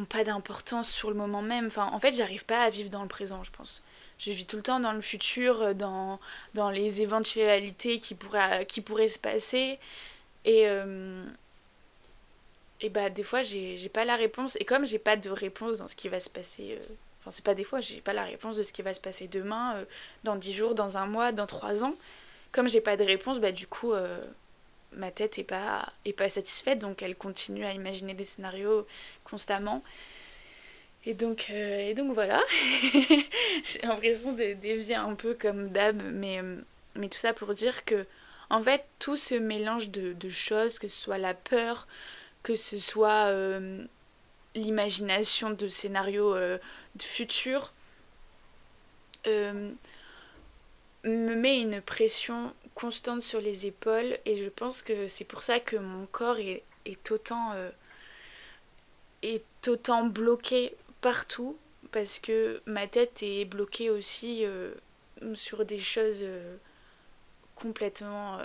pas 0.06 0.24
d'importance 0.24 0.89
sur 0.89 1.10
le 1.10 1.16
moment 1.16 1.42
même. 1.42 1.68
Enfin, 1.68 1.89
en 1.94 2.00
fait, 2.00 2.12
j'arrive 2.12 2.46
pas 2.46 2.63
à 2.63 2.70
vivre 2.70 2.89
dans 2.89 3.01
le 3.01 3.08
présent, 3.08 3.44
je 3.44 3.51
pense. 3.51 3.84
Je 4.20 4.32
vis 4.32 4.46
tout 4.46 4.58
le 4.58 4.63
temps 4.63 4.80
dans 4.80 4.94
le 4.94 5.01
futur, 5.01 5.75
dans, 5.75 6.20
dans 6.56 6.72
les 6.72 7.01
éventualités 7.01 8.00
qui 8.00 8.16
pourraient, 8.16 8.66
qui 8.66 8.82
pourraient 8.82 9.08
se 9.08 9.20
passer. 9.20 9.80
Et, 10.46 10.66
et 12.82 12.89
bah, 12.89 13.10
des 13.12 13.24
fois, 13.24 13.42
j'ai 13.44 13.89
pas 13.89 14.06
la 14.06 14.16
réponse. 14.16 14.58
Et 14.60 14.66
comme 14.66 14.86
j'ai 14.88 15.00
pas 15.00 15.18
de 15.18 15.30
réponse 15.30 15.77
dans 15.80 15.88
ce 15.88 15.96
qui 15.96 16.10
va 16.10 16.20
se 16.20 16.32
passer 16.32 16.80
Enfin, 17.27 17.32
c'est 17.32 17.44
pas 17.44 17.56
des 17.56 17.63
fois, 17.63 17.82
j'ai 17.82 18.01
pas 18.01 18.13
la 18.13 18.24
réponse 18.24 18.58
de 18.58 18.63
ce 18.63 18.72
qui 18.72 18.82
va 18.82 18.94
se 18.94 19.01
passer 19.01 19.27
demain, 19.27 19.75
euh, 19.75 19.86
dans 20.24 20.36
10 20.36 20.54
jours, 20.54 20.75
dans 20.75 20.98
un 20.98 21.08
mois, 21.08 21.32
dans 21.32 21.46
3 21.46 21.84
ans. 21.84 21.94
Comme 22.51 22.70
j'ai 22.70 22.82
pas 22.82 22.96
de 22.96 23.04
réponse, 23.04 23.39
bah 23.39 23.51
du 23.51 23.68
coup, 23.68 23.94
euh, 23.94 24.22
ma 24.94 25.12
tête 25.12 25.39
est 25.39 25.44
pas, 25.44 25.91
est 26.06 26.13
pas 26.13 26.29
satisfaite, 26.29 26.79
donc 26.79 27.01
elle 27.01 27.15
continue 27.15 27.65
à 27.65 27.74
imaginer 27.74 28.13
des 28.13 28.25
scénarios 28.25 28.88
constamment. 29.24 29.84
Et 31.06 31.13
donc, 31.13 31.48
euh, 31.51 31.94
voilà, 32.13 32.41
j'ai 33.63 33.79
l'impression 33.84 34.34
de 34.34 34.53
dévier 34.53 34.96
un 34.96 35.15
peu 35.15 35.34
comme 35.34 35.70
d'hab, 35.70 36.01
mais, 36.12 36.41
mais 36.96 37.08
tout 37.08 37.20
ça 37.20 37.34
pour 37.34 37.53
dire 37.53 37.86
que, 37.86 38.06
en 38.50 38.62
fait, 38.62 38.86
tout 39.00 39.15
ce 39.15 39.36
mélange 39.36 39.89
de, 39.89 40.29
choses, 40.29 40.79
que 40.79 40.88
ce 40.88 41.00
soit 41.00 41.17
la 41.17 41.34
peur, 41.34 41.88
que 42.44 42.56
ce 42.56 42.77
soit 42.77 43.32
l'imagination 44.56 45.51
de 45.51 45.67
scénarios 45.67 46.36
euh, 46.36 46.58
futurs 47.00 47.74
euh, 49.27 49.72
me 51.03 51.36
met 51.36 51.62
une 51.62 51.82
pression 51.82 52.53
constante 52.77 53.22
sur 53.22 53.41
les 53.41 53.65
épaules 53.65 54.19
et 54.25 54.38
je 54.38 54.50
pense 54.50 54.81
que 54.81 55.07
c'est 55.07 55.25
pour 55.25 55.41
ça 55.41 55.60
que 55.60 55.77
mon 55.77 56.05
corps 56.05 56.38
est, 56.38 56.63
est 56.86 57.12
autant 57.12 57.53
euh, 57.53 57.72
est 59.24 59.67
autant 59.67 60.05
bloqué 60.05 60.75
partout 61.01 61.57
parce 61.91 62.19
que 62.19 62.62
ma 62.67 62.86
tête 62.88 63.24
est 63.24 63.46
bloquée 63.46 63.89
aussi 63.89 64.46
sur 65.34 65.65
des 65.65 65.79
choses 65.79 66.25
complètement 67.55 68.39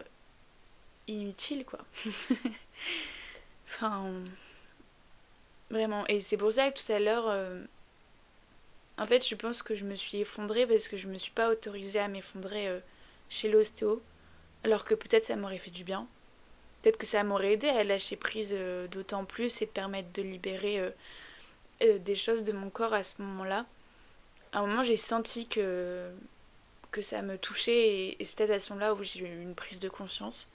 inutiles 1.08 1.64
quoi 1.66 1.80
enfin 3.66 4.22
Vraiment. 5.72 6.06
Et 6.08 6.20
c'est 6.20 6.36
pour 6.36 6.52
ça 6.52 6.70
que 6.70 6.78
tout 6.78 6.92
à 6.92 6.98
l'heure, 6.98 7.28
euh, 7.28 7.58
en 8.98 9.06
fait, 9.06 9.26
je 9.26 9.34
pense 9.34 9.62
que 9.62 9.74
je 9.74 9.86
me 9.86 9.94
suis 9.94 10.18
effondrée 10.18 10.66
parce 10.66 10.86
que 10.86 10.98
je 10.98 11.08
me 11.08 11.16
suis 11.16 11.32
pas 11.32 11.48
autorisée 11.48 11.98
à 11.98 12.08
m'effondrer 12.08 12.68
euh, 12.68 12.78
chez 13.30 13.50
l'ostéo. 13.50 14.02
Alors 14.64 14.84
que 14.84 14.94
peut-être 14.94 15.24
ça 15.24 15.36
m'aurait 15.36 15.58
fait 15.58 15.70
du 15.70 15.84
bien. 15.84 16.06
Peut-être 16.80 16.98
que 16.98 17.06
ça 17.06 17.24
m'aurait 17.24 17.52
aidé 17.52 17.68
à 17.68 17.84
lâcher 17.84 18.16
prise 18.16 18.54
euh, 18.56 18.88
d'autant 18.88 19.24
plus 19.24 19.62
et 19.62 19.66
de 19.66 19.70
permettre 19.70 20.12
de 20.12 20.22
libérer 20.22 20.80
des 21.80 22.14
choses 22.14 22.44
de 22.44 22.52
mon 22.52 22.70
corps 22.70 22.94
à 22.94 23.02
ce 23.02 23.20
moment-là. 23.22 23.66
À 24.52 24.58
un 24.58 24.66
moment, 24.66 24.82
j'ai 24.82 24.98
senti 24.98 25.48
que, 25.48 26.10
ça 27.00 27.22
me 27.22 27.38
touchait 27.38 28.16
et, 28.20 28.24
c'était 28.24 28.52
à 28.52 28.60
ce 28.60 28.72
moment-là 28.72 28.94
où 28.94 29.02
j'ai 29.02 29.20
eu 29.20 29.42
une 29.42 29.54
prise 29.54 29.80
de 29.80 29.88
conscience. 29.88 30.48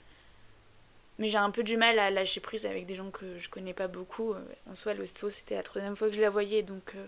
Mais 1.18 1.28
j'ai 1.28 1.38
un 1.38 1.50
peu 1.50 1.64
du 1.64 1.76
mal 1.76 1.98
à 1.98 2.10
lâcher 2.10 2.40
prise 2.40 2.64
avec 2.64 2.86
des 2.86 2.94
gens 2.94 3.10
que 3.10 3.38
je 3.38 3.48
connais 3.48 3.74
pas 3.74 3.88
beaucoup. 3.88 4.34
Euh, 4.34 4.44
en 4.70 4.76
soi, 4.76 4.94
l'hosto, 4.94 5.28
c'était 5.30 5.56
la 5.56 5.64
troisième 5.64 5.96
fois 5.96 6.08
que 6.08 6.14
je 6.14 6.20
la 6.20 6.30
voyais, 6.30 6.62
donc, 6.62 6.94
euh, 6.94 7.06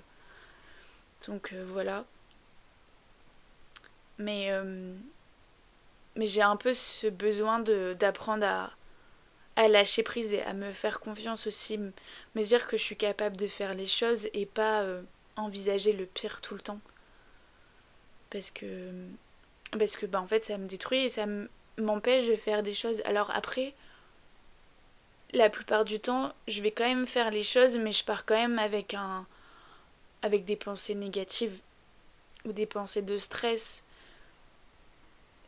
donc 1.29 1.53
euh, 1.53 1.65
voilà. 1.65 2.05
Mais, 4.19 4.51
mais 6.21 6.27
j'ai 6.27 6.43
un 6.43 6.57
peu 6.57 6.75
ce 6.75 7.07
besoin 7.07 7.61
d'apprendre 7.61 8.45
à, 9.57 9.69
lâcher 9.69 10.03
prise 10.03 10.35
et 10.35 10.43
à 10.43 10.53
me 10.53 10.71
faire 10.71 11.01
confiance 11.01 11.47
aussi, 11.47 11.79
me 11.79 12.43
dire 12.43 12.69
que 12.69 12.77
je 12.77 12.83
suis 12.83 12.97
capable 12.97 13.39
de 13.39 13.47
faire 13.47 13.73
les 13.73 13.87
choses 13.87 14.29
et 14.35 14.45
pas 14.45 14.85
envisager 15.37 15.95
le 15.95 16.05
pire 16.05 16.43
tout 16.43 16.53
le 16.53 16.61
temps. 16.61 16.81
Parce 18.29 18.51
que, 18.51 18.67
parce 19.79 19.97
que 19.97 20.05
bah, 20.05 20.21
en 20.21 20.27
fait, 20.27 20.45
ça 20.45 20.59
me 20.59 20.69
détruit 20.69 21.07
et 21.07 21.09
ça 21.09 21.25
m'empêche 21.79 22.27
de 22.27 22.37
faire 22.37 22.63
des 22.63 22.75
choses. 22.75 23.01
Alors 23.07 23.31
après, 23.31 23.73
la 25.33 25.49
plupart 25.49 25.87
du 25.87 26.01
temps, 26.01 26.35
je 26.49 26.61
vais 26.61 26.71
quand 26.71 26.87
même 26.87 27.07
faire 27.07 27.31
les 27.31 27.43
choses, 27.43 27.79
mais 27.79 27.93
je 27.93 28.05
pars 28.05 28.27
quand 28.27 28.37
même 28.37 28.59
avec 28.59 28.93
un 28.93 29.27
avec 30.21 30.45
des 30.45 30.57
pensées 30.57 30.95
négatives 30.95 31.61
ou 32.45 32.53
des 32.53 32.67
pensées 32.67 33.01
de 33.01 33.17
stress. 33.17 33.85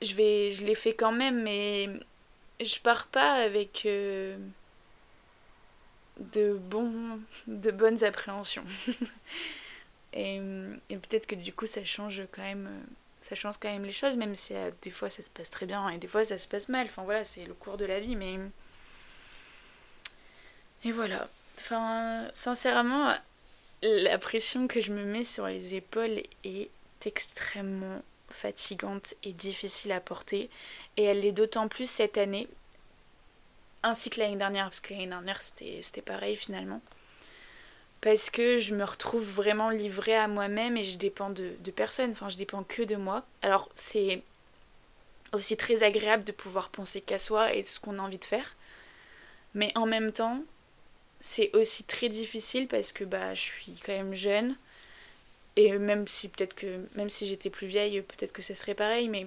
Je 0.03 0.15
vais 0.15 0.51
je 0.51 0.65
les 0.65 0.75
fais 0.75 0.93
quand 0.95 1.13
même 1.13 1.43
mais 1.43 1.89
je 2.61 2.79
pars 2.81 3.07
pas 3.07 3.35
avec 3.35 3.85
euh, 3.87 4.37
de 6.19 6.55
bons 6.55 7.21
de 7.47 7.71
bonnes 7.71 8.05
appréhensions. 8.05 8.65
et, 10.13 10.41
peut-être 10.89 11.27
que 11.27 11.35
du 11.35 11.53
coup 11.53 11.67
ça 11.67 11.85
change 11.85 12.23
quand 12.33 12.43
même 12.43 12.69
ça 13.21 13.37
les 13.65 13.93
choses 13.93 14.17
même 14.17 14.35
si 14.35 14.55
euh, 14.55 14.71
des 14.83 14.91
fois 14.91 15.09
ça 15.09 15.23
se 15.23 15.29
passe 15.29 15.51
très 15.51 15.67
bien 15.67 15.89
et 15.91 15.99
des 15.99 16.09
fois 16.09 16.25
ça 16.25 16.39
se 16.39 16.49
passe 16.49 16.69
mal. 16.69 16.87
Enfin 16.87 17.05
voilà, 17.05 17.25
c'est 17.25 17.45
le 17.45 17.55
cours 17.55 17.77
de 17.77 17.85
la 17.85 18.01
vie 18.01 18.17
mais 18.17 18.39
et 20.85 20.93
voilà. 20.93 21.29
Enfin, 21.59 22.29
sincèrement, 22.33 23.15
la 23.83 24.19
pression 24.19 24.67
que 24.67 24.81
je 24.81 24.93
me 24.93 25.05
mets 25.05 25.23
sur 25.23 25.47
les 25.47 25.75
épaules 25.75 26.23
est 26.45 26.71
extrêmement 27.05 28.03
fatigante 28.33 29.15
et 29.23 29.33
difficile 29.33 29.93
à 29.93 30.01
porter. 30.01 30.51
Et 30.97 31.05
elle 31.05 31.21
l'est 31.21 31.33
d'autant 31.33 31.69
plus 31.69 31.89
cette 31.89 32.19
année, 32.19 32.49
ainsi 33.83 34.11
que 34.11 34.21
l'année 34.21 34.37
dernière, 34.37 34.67
parce 34.67 34.81
que 34.81 34.93
l'année 34.93 35.07
dernière 35.07 35.41
c'était 35.43 36.03
pareil 36.03 36.37
finalement. 36.37 36.81
Parce 38.01 38.31
que 38.31 38.57
je 38.57 38.75
me 38.75 38.85
retrouve 38.85 39.25
vraiment 39.25 39.71
livrée 39.71 40.17
à 40.17 40.27
moi-même 40.27 40.77
et 40.77 40.85
je 40.85 40.99
dépends 40.99 41.31
de, 41.31 41.53
de 41.61 41.71
personne, 41.71 42.11
enfin 42.11 42.29
je 42.29 42.37
dépends 42.37 42.65
que 42.65 42.83
de 42.83 42.97
moi. 42.97 43.25
Alors 43.43 43.71
c'est 43.77 44.23
aussi 45.33 45.57
très 45.57 45.83
agréable 45.83 46.25
de 46.25 46.33
pouvoir 46.33 46.69
penser 46.69 47.01
qu'à 47.01 47.19
soi 47.19 47.55
et 47.55 47.63
ce 47.63 47.81
qu'on 47.81 47.99
a 47.99 48.03
envie 48.03 48.19
de 48.19 48.25
faire. 48.25 48.57
Mais 49.55 49.73
en 49.77 49.87
même 49.87 50.13
temps, 50.13 50.43
c'est 51.21 51.55
aussi 51.55 51.85
très 51.85 52.09
difficile 52.09 52.69
parce 52.69 52.93
que 52.93 53.05
bah, 53.05 53.35
je 53.35 53.41
suis 53.41 53.75
quand 53.85 53.93
même 53.93 54.15
jeune. 54.15 54.57
Et 55.57 55.77
même 55.79 56.07
si 56.07 56.31
j'étais 57.27 57.51
plus 57.51 57.67
vieille, 57.67 58.01
peut-être 58.03 58.33
que 58.33 58.43
ça 58.43 58.55
serait 58.55 58.75
pareil, 58.75 59.09
mais 59.09 59.27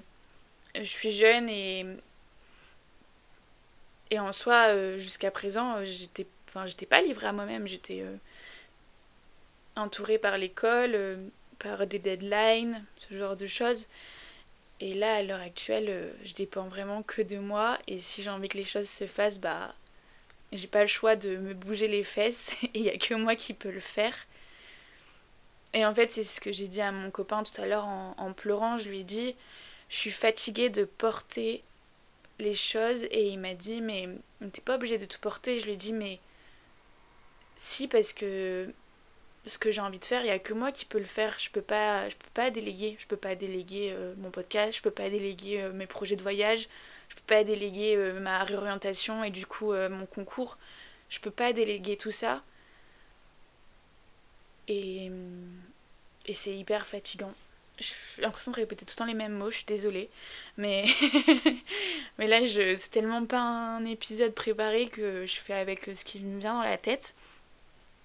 je 0.75 0.83
suis 0.83 1.11
jeune 1.11 1.49
et 1.49 1.85
en 4.19 4.31
soi 4.31 4.67
euh, 4.69 4.97
jusqu'à 4.97 5.31
présent, 5.31 5.77
euh, 5.77 5.85
j'étais 5.85 6.25
enfin 6.49 6.65
pas 6.89 7.01
livrée 7.01 7.27
à 7.27 7.33
moi-même, 7.33 7.67
j'étais 7.67 8.01
euh, 8.01 8.15
entourée 9.75 10.17
par 10.17 10.37
l'école, 10.37 11.19
par 11.59 11.85
des 11.87 11.99
deadlines, 11.99 12.83
ce 12.97 13.15
genre 13.15 13.35
de 13.35 13.47
choses. 13.47 13.87
Et 14.79 14.93
là 14.93 15.15
à 15.15 15.23
l'heure 15.23 15.41
actuelle, 15.41 16.13
je 16.23 16.33
dépends 16.33 16.67
vraiment 16.67 17.01
que 17.01 17.21
de 17.21 17.37
moi 17.37 17.77
et 17.87 17.99
si 17.99 18.23
j'ai 18.23 18.29
envie 18.29 18.49
que 18.49 18.57
les 18.57 18.65
choses 18.65 18.89
se 18.89 19.07
fassent, 19.07 19.39
bah 19.39 19.73
j'ai 20.51 20.67
pas 20.67 20.81
le 20.81 20.87
choix 20.87 21.15
de 21.15 21.37
me 21.37 21.53
bouger 21.53 21.87
les 21.87 22.03
fesses 22.03 22.55
et 22.63 22.71
il 22.75 22.81
y 22.81 22.89
a 22.89 22.97
que 22.97 23.13
moi 23.13 23.35
qui 23.35 23.53
peux 23.53 23.71
le 23.71 23.79
faire. 23.79 24.15
Et 25.75 25.85
en 25.85 25.93
fait, 25.93 26.09
c'est 26.11 26.23
ce 26.23 26.39
que 26.39 26.53
j'ai 26.53 26.69
dit 26.69 26.81
à 26.81 26.93
mon 26.93 27.11
copain 27.11 27.43
tout 27.43 27.61
à 27.61 27.65
l'heure 27.67 27.85
en, 27.85 28.33
pleurant. 28.33 28.77
Je 28.77 28.89
lui 28.89 29.01
ai 29.01 29.03
dit 29.03 29.35
Je 29.89 29.97
suis 29.97 30.09
fatiguée 30.09 30.69
de 30.69 30.85
porter 30.85 31.63
les 32.39 32.53
choses. 32.53 33.03
Et 33.11 33.27
il 33.27 33.37
m'a 33.39 33.53
dit 33.53 33.81
Mais 33.81 34.07
t'es 34.53 34.61
pas 34.61 34.75
obligé 34.75 34.97
de 34.97 35.05
tout 35.05 35.19
porter. 35.19 35.57
Je 35.57 35.65
lui 35.65 35.73
ai 35.73 35.75
dit 35.75 35.91
Mais 35.91 36.19
si, 37.57 37.89
parce 37.89 38.13
que 38.13 38.73
ce 39.45 39.57
que 39.59 39.69
j'ai 39.69 39.81
envie 39.81 39.99
de 39.99 40.05
faire, 40.05 40.21
il 40.21 40.27
y 40.27 40.31
a 40.31 40.39
que 40.39 40.53
moi 40.53 40.71
qui 40.71 40.85
peux 40.85 40.97
le 40.97 41.03
faire. 41.03 41.35
Je 41.39 41.49
peux 41.49 41.61
pas, 41.61 42.05
peux 42.07 42.29
pas 42.33 42.51
déléguer. 42.51 42.95
Je 42.97 43.05
peux 43.05 43.17
pas 43.17 43.35
déléguer 43.35 43.91
euh, 43.91 44.15
mon 44.17 44.31
podcast. 44.31 44.77
Je 44.77 44.81
peux 44.81 44.91
pas 44.91 45.09
déléguer 45.09 45.61
euh, 45.61 45.73
mes 45.73 45.87
projets 45.87 46.15
de 46.15 46.21
voyage 46.21 46.69
je 47.07 47.15
peux 47.15 47.21
pas 47.27 47.43
déléguer 47.43 47.95
euh, 47.95 48.19
ma 48.19 48.43
réorientation 48.43 49.23
et 49.23 49.29
du 49.29 49.45
coup 49.45 49.73
mon 49.73 50.05
concours. 50.07 50.57
Je 51.09 51.19
peux 51.19 51.31
pas 51.31 51.53
déléguer 51.53 51.97
tout 51.97 52.11
ça. 52.11 52.41
Et, 54.67 55.11
et 56.27 56.33
c'est 56.33 56.55
hyper 56.55 56.87
fatigant. 56.87 57.33
J'ai 57.79 58.21
l'impression 58.21 58.51
de 58.51 58.55
répéter 58.55 58.85
tout 58.85 58.93
le 58.95 58.97
temps 58.99 59.05
les 59.05 59.13
mêmes 59.13 59.33
mots, 59.33 59.51
je 59.51 59.57
suis 59.57 59.65
désolée. 59.65 60.09
Mais, 60.57 60.85
mais 62.17 62.27
là, 62.27 62.45
je, 62.45 62.75
c'est 62.77 62.89
tellement 62.89 63.25
pas 63.25 63.41
un 63.41 63.85
épisode 63.85 64.33
préparé 64.33 64.87
que 64.87 65.25
je 65.25 65.35
fais 65.35 65.53
avec 65.53 65.89
ce 65.93 66.05
qui 66.05 66.19
me 66.19 66.39
vient 66.39 66.53
dans 66.53 66.63
la 66.63 66.77
tête. 66.77 67.15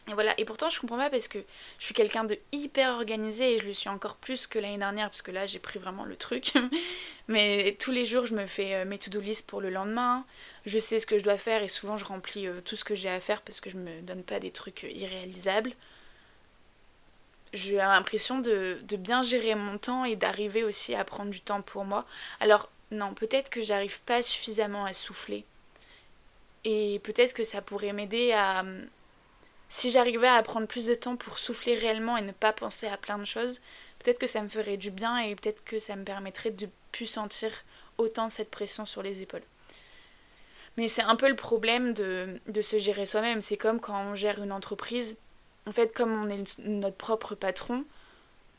Et 0.08 0.14
voilà, 0.14 0.34
et 0.38 0.44
pourtant 0.44 0.70
je 0.70 0.80
comprends 0.80 0.96
pas 0.96 1.10
parce 1.10 1.28
que 1.28 1.38
je 1.78 1.84
suis 1.84 1.94
quelqu'un 1.94 2.24
de 2.24 2.38
hyper 2.52 2.94
organisé 2.94 3.54
et 3.54 3.58
je 3.58 3.66
le 3.66 3.72
suis 3.72 3.90
encore 3.90 4.16
plus 4.16 4.46
que 4.46 4.58
l'année 4.58 4.78
dernière 4.78 5.10
parce 5.10 5.22
que 5.22 5.30
là 5.30 5.46
j'ai 5.46 5.58
pris 5.58 5.78
vraiment 5.78 6.04
le 6.04 6.16
truc. 6.16 6.54
Mais 7.28 7.76
tous 7.78 7.92
les 7.92 8.04
jours 8.06 8.26
je 8.26 8.34
me 8.34 8.46
fais 8.46 8.74
euh, 8.74 8.84
mes 8.86 8.98
to-do 8.98 9.20
list 9.20 9.46
pour 9.48 9.60
le 9.60 9.68
lendemain, 9.70 10.24
je 10.64 10.78
sais 10.78 10.98
ce 10.98 11.06
que 11.06 11.18
je 11.18 11.24
dois 11.24 11.38
faire 11.38 11.62
et 11.62 11.68
souvent 11.68 11.96
je 11.98 12.04
remplis 12.06 12.46
euh, 12.46 12.60
tout 12.64 12.76
ce 12.76 12.84
que 12.84 12.94
j'ai 12.94 13.10
à 13.10 13.20
faire 13.20 13.42
parce 13.42 13.60
que 13.60 13.70
je 13.70 13.76
me 13.76 14.00
donne 14.00 14.24
pas 14.24 14.40
des 14.40 14.50
trucs 14.50 14.84
euh, 14.84 14.90
irréalisables. 14.90 15.74
J'ai 17.52 17.76
l'impression 17.76 18.38
de, 18.38 18.78
de 18.82 18.96
bien 18.96 19.22
gérer 19.22 19.54
mon 19.54 19.78
temps 19.78 20.04
et 20.04 20.16
d'arriver 20.16 20.64
aussi 20.64 20.94
à 20.94 21.04
prendre 21.04 21.30
du 21.30 21.40
temps 21.40 21.62
pour 21.62 21.84
moi. 21.84 22.06
Alors, 22.40 22.68
non, 22.90 23.14
peut-être 23.14 23.50
que 23.50 23.60
j'arrive 23.60 24.00
pas 24.02 24.22
suffisamment 24.22 24.84
à 24.84 24.92
souffler. 24.92 25.44
Et 26.64 27.00
peut-être 27.02 27.32
que 27.34 27.44
ça 27.44 27.62
pourrait 27.62 27.92
m'aider 27.92 28.32
à... 28.32 28.64
Si 29.68 29.90
j'arrivais 29.90 30.28
à 30.28 30.42
prendre 30.42 30.66
plus 30.66 30.86
de 30.86 30.94
temps 30.94 31.16
pour 31.16 31.38
souffler 31.38 31.76
réellement 31.76 32.16
et 32.16 32.22
ne 32.22 32.32
pas 32.32 32.52
penser 32.52 32.88
à 32.88 32.96
plein 32.96 33.18
de 33.18 33.24
choses, 33.24 33.60
peut-être 34.00 34.18
que 34.18 34.26
ça 34.26 34.42
me 34.42 34.48
ferait 34.48 34.76
du 34.76 34.90
bien 34.90 35.18
et 35.18 35.36
peut-être 35.36 35.64
que 35.64 35.78
ça 35.78 35.94
me 35.94 36.04
permettrait 36.04 36.50
de 36.50 36.68
plus 36.90 37.06
sentir 37.06 37.50
autant 37.96 38.30
cette 38.30 38.50
pression 38.50 38.84
sur 38.84 39.02
les 39.02 39.22
épaules. 39.22 39.44
Mais 40.76 40.88
c'est 40.88 41.02
un 41.02 41.16
peu 41.16 41.28
le 41.28 41.36
problème 41.36 41.94
de, 41.94 42.40
de 42.48 42.62
se 42.62 42.78
gérer 42.78 43.06
soi-même. 43.06 43.40
C'est 43.40 43.56
comme 43.56 43.80
quand 43.80 44.02
on 44.06 44.14
gère 44.14 44.42
une 44.42 44.52
entreprise. 44.52 45.16
En 45.70 45.72
fait, 45.72 45.94
comme 45.94 46.20
on 46.20 46.28
est 46.28 46.58
notre 46.64 46.96
propre 46.96 47.36
patron, 47.36 47.84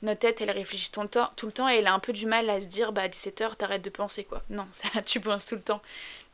notre 0.01 0.21
tête, 0.21 0.39
elle 0.39 0.49
réfléchit 0.49 0.91
tout 0.93 1.01
le 1.01 1.51
temps, 1.51 1.69
et 1.69 1.75
elle 1.75 1.87
a 1.87 1.93
un 1.93 1.99
peu 1.99 2.13
du 2.13 2.25
mal 2.25 2.49
à 2.49 2.61
se 2.61 2.67
dire, 2.67 2.93
bah 2.93 3.01
à 3.01 3.09
17h, 3.09 3.57
t'arrêtes 3.57 3.81
de 3.81 3.89
penser 3.89 4.23
quoi. 4.23 4.41
Non, 4.49 4.65
ça, 4.71 5.01
tu 5.01 5.19
penses 5.19 5.47
tout 5.47 5.55
le 5.55 5.61
temps. 5.61 5.81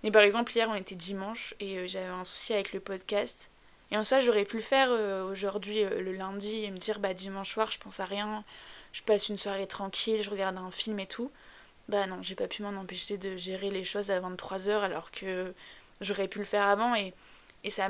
Mais 0.03 0.11
par 0.11 0.21
exemple, 0.21 0.55
hier, 0.55 0.69
on 0.69 0.75
était 0.75 0.93
dimanche 0.93 1.55
et 1.59 1.79
euh, 1.79 1.87
j'avais 1.87 2.05
un 2.05 2.23
souci 2.23 2.53
avec 2.53 2.73
le 2.73 2.79
podcast. 2.79 3.49
Et 3.89 3.97
en 3.97 4.03
soi, 4.03 4.19
j'aurais 4.19 4.45
pu 4.45 4.57
le 4.57 4.61
faire 4.61 4.89
euh, 4.91 5.27
aujourd'hui, 5.31 5.83
euh, 5.83 5.99
le 5.99 6.11
lundi, 6.13 6.63
et 6.63 6.69
me 6.69 6.77
dire, 6.77 6.99
bah 6.99 7.15
dimanche 7.15 7.53
soir, 7.53 7.71
je 7.71 7.79
pense 7.79 7.99
à 7.99 8.05
rien, 8.05 8.43
je 8.91 9.01
passe 9.01 9.29
une 9.29 9.39
soirée 9.39 9.65
tranquille, 9.65 10.21
je 10.21 10.29
regarde 10.29 10.59
un 10.59 10.69
film 10.69 10.99
et 10.99 11.07
tout. 11.07 11.31
Bah 11.89 12.05
non, 12.05 12.19
j'ai 12.21 12.35
pas 12.35 12.47
pu 12.47 12.61
m'en 12.61 12.79
empêcher 12.79 13.17
de 13.17 13.35
gérer 13.35 13.71
les 13.71 13.83
choses 13.83 14.11
à 14.11 14.19
23h 14.19 14.81
alors 14.81 15.09
que 15.09 15.55
j'aurais 16.01 16.27
pu 16.27 16.37
le 16.37 16.45
faire 16.45 16.67
avant 16.67 16.93
et, 16.93 17.15
et 17.63 17.71
ça 17.71 17.89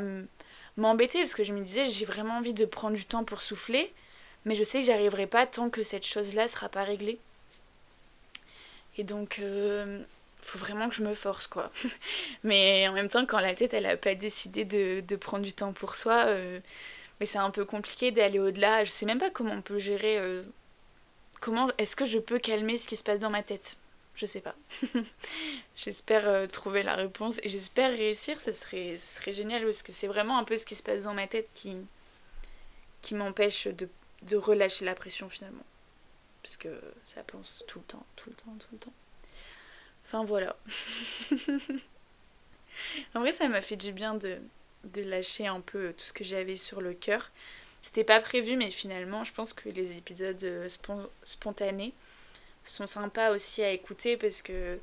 m'embêtait 0.77 1.19
parce 1.19 1.33
que 1.33 1.43
je 1.43 1.53
me 1.53 1.61
disais, 1.61 1.85
j'ai 1.85 2.05
vraiment 2.05 2.37
envie 2.37 2.53
de 2.53 2.65
prendre 2.65 2.95
du 2.95 3.05
temps 3.05 3.23
pour 3.23 3.41
souffler, 3.41 3.93
mais 4.45 4.55
je 4.55 4.63
sais 4.63 4.81
que 4.81 4.85
j'y 4.85 5.25
pas 5.27 5.45
tant 5.45 5.69
que 5.69 5.83
cette 5.83 6.05
chose-là 6.05 6.47
sera 6.47 6.69
pas 6.69 6.83
réglée. 6.83 7.19
Et 8.97 9.03
donc, 9.03 9.41
faut 10.47 10.59
vraiment 10.59 10.87
que 10.89 10.95
je 10.95 11.03
me 11.03 11.13
force 11.13 11.47
quoi. 11.47 11.71
mais 12.43 12.87
en 12.87 12.93
même 12.93 13.09
temps, 13.09 13.25
quand 13.25 13.39
la 13.39 13.53
tête 13.53 13.73
elle 13.73 13.85
a 13.85 13.97
pas 13.97 14.15
décidé 14.15 14.65
de, 14.65 15.01
de 15.01 15.15
prendre 15.15 15.43
du 15.43 15.53
temps 15.53 15.73
pour 15.73 15.95
soi, 15.95 16.25
euh, 16.27 16.59
mais 17.19 17.25
c'est 17.25 17.37
un 17.37 17.51
peu 17.51 17.65
compliqué 17.65 18.11
d'aller 18.11 18.39
au-delà. 18.39 18.83
Je 18.83 18.89
sais 18.89 19.05
même 19.05 19.19
pas 19.19 19.29
comment 19.29 19.53
on 19.53 19.61
peut 19.61 19.79
gérer. 19.79 20.17
Euh, 20.17 20.43
comment 21.41 21.69
est-ce 21.77 21.95
que 21.95 22.05
je 22.05 22.17
peux 22.19 22.39
calmer 22.39 22.77
ce 22.77 22.87
qui 22.87 22.95
se 22.95 23.03
passe 23.03 23.19
dans 23.19 23.29
ma 23.29 23.43
tête 23.43 23.77
Je 24.17 24.25
sais 24.25 24.41
pas. 24.41 24.55
j'espère 25.75 26.27
euh, 26.27 26.47
trouver 26.47 26.81
la 26.81 26.95
réponse 26.95 27.39
et 27.43 27.49
j'espère 27.49 27.91
réussir. 27.91 28.41
Ce 28.41 28.51
serait, 28.51 28.97
ce 28.97 29.19
serait 29.19 29.31
génial 29.31 29.63
parce 29.63 29.83
que 29.83 29.91
c'est 29.91 30.07
vraiment 30.07 30.39
un 30.39 30.43
peu 30.43 30.57
ce 30.57 30.65
qui 30.65 30.73
se 30.73 30.81
passe 30.81 31.03
dans 31.03 31.13
ma 31.13 31.27
tête 31.27 31.47
qui, 31.53 31.77
qui 33.03 33.13
m'empêche 33.13 33.67
de, 33.67 33.87
de 34.23 34.35
relâcher 34.35 34.85
la 34.85 34.95
pression 34.95 35.29
finalement. 35.29 35.63
Parce 36.41 36.57
que 36.57 36.81
ça 37.03 37.21
pense 37.23 37.63
tout 37.67 37.77
le 37.77 37.85
temps, 37.85 38.05
tout 38.15 38.31
le 38.31 38.35
temps, 38.35 38.55
tout 38.59 38.67
le 38.71 38.79
temps. 38.79 38.93
Enfin 40.03 40.25
voilà. 40.25 40.57
en 43.13 43.19
vrai, 43.19 43.31
ça 43.31 43.47
m'a 43.49 43.61
fait 43.61 43.75
du 43.75 43.91
bien 43.91 44.15
de, 44.15 44.39
de 44.85 45.03
lâcher 45.03 45.45
un 45.45 45.61
peu 45.61 45.93
tout 45.93 46.05
ce 46.05 46.13
que 46.13 46.23
j'avais 46.23 46.55
sur 46.55 46.81
le 46.81 46.95
cœur. 46.95 47.29
C'était 47.83 48.03
pas 48.03 48.19
prévu, 48.19 48.57
mais 48.57 48.71
finalement, 48.71 49.23
je 49.23 49.33
pense 49.33 49.53
que 49.53 49.69
les 49.69 49.95
épisodes 49.95 50.43
euh, 50.43 50.67
spontanés 51.23 51.93
sont 52.71 52.87
sympas 52.87 53.31
aussi 53.31 53.63
à 53.63 53.71
écouter 53.71 54.17
parce 54.17 54.41
que 54.41 54.79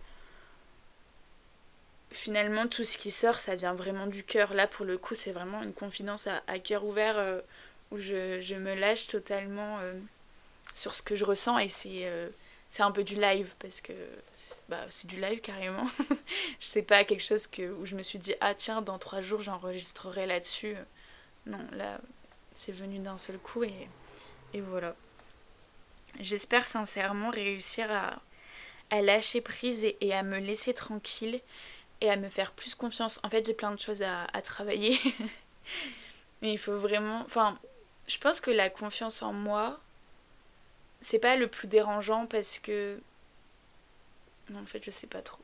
finalement, 2.10 2.68
tout 2.68 2.84
ce 2.84 2.96
qui 2.96 3.10
sort, 3.10 3.40
ça 3.40 3.56
vient 3.56 3.74
vraiment 3.74 4.06
du 4.06 4.22
cœur. 4.24 4.54
Là, 4.54 4.66
pour 4.66 4.86
le 4.86 4.98
coup, 4.98 5.14
c'est 5.14 5.32
vraiment 5.32 5.62
une 5.62 5.72
confidence 5.72 6.28
à, 6.46 6.58
cœur 6.58 6.84
ouvert 6.84 7.18
euh, 7.18 7.40
où 7.90 7.98
je, 7.98 8.54
me 8.54 8.74
lâche 8.74 9.08
totalement 9.08 9.78
euh, 9.80 9.94
sur 10.74 10.94
ce 10.94 11.02
que 11.02 11.16
je 11.16 11.24
ressens 11.24 11.58
et 11.58 11.68
c'est 11.68 12.08
c'est 12.74 12.82
un 12.82 12.90
peu 12.90 13.04
du 13.04 13.14
live 13.14 13.54
parce 13.60 13.80
que 13.80 13.92
bah, 14.68 14.84
c'est 14.88 15.06
du 15.06 15.20
live 15.20 15.40
carrément. 15.40 15.86
je 16.58 16.66
sais 16.66 16.82
pas 16.82 17.04
quelque 17.04 17.22
chose 17.22 17.46
que, 17.46 17.70
où 17.70 17.86
je 17.86 17.94
me 17.94 18.02
suis 18.02 18.18
dit 18.18 18.34
ah 18.40 18.52
tiens 18.52 18.82
dans 18.82 18.98
trois 18.98 19.20
jours 19.20 19.40
j'enregistrerai 19.40 20.26
là-dessus. 20.26 20.74
Non 21.46 21.60
là 21.70 22.00
c'est 22.52 22.72
venu 22.72 22.98
d'un 22.98 23.16
seul 23.16 23.38
coup 23.38 23.62
et, 23.62 23.88
et 24.54 24.60
voilà. 24.60 24.96
J'espère 26.20 26.68
sincèrement 26.68 27.30
réussir 27.30 27.90
à, 27.90 28.20
lâcher 29.02 29.40
prise 29.40 29.84
et, 29.84 29.96
et, 30.00 30.14
à 30.14 30.22
me 30.22 30.38
laisser 30.38 30.72
tranquille 30.72 31.40
et 32.00 32.10
à 32.10 32.16
me 32.16 32.28
faire 32.28 32.52
plus 32.52 32.76
confiance. 32.76 33.18
En 33.24 33.30
fait 33.30 33.44
j'ai 33.44 33.54
plein 33.54 33.72
de 33.72 33.80
choses 33.80 34.02
à, 34.02 34.24
à 34.32 34.40
travailler. 34.40 34.98
Mais 36.42 36.52
il 36.52 36.58
faut 36.58 36.76
vraiment... 36.76 37.22
Enfin 37.24 37.58
je 38.06 38.18
pense 38.18 38.40
que 38.40 38.50
la 38.50 38.70
confiance 38.70 39.22
en 39.22 39.32
moi 39.32 39.80
c'est 41.04 41.18
pas 41.18 41.36
le 41.36 41.48
plus 41.48 41.68
dérangeant 41.68 42.26
parce 42.26 42.58
que. 42.58 42.98
Non, 44.48 44.60
en 44.60 44.66
fait, 44.66 44.82
je 44.82 44.90
sais 44.90 45.06
pas 45.06 45.20
trop. 45.20 45.42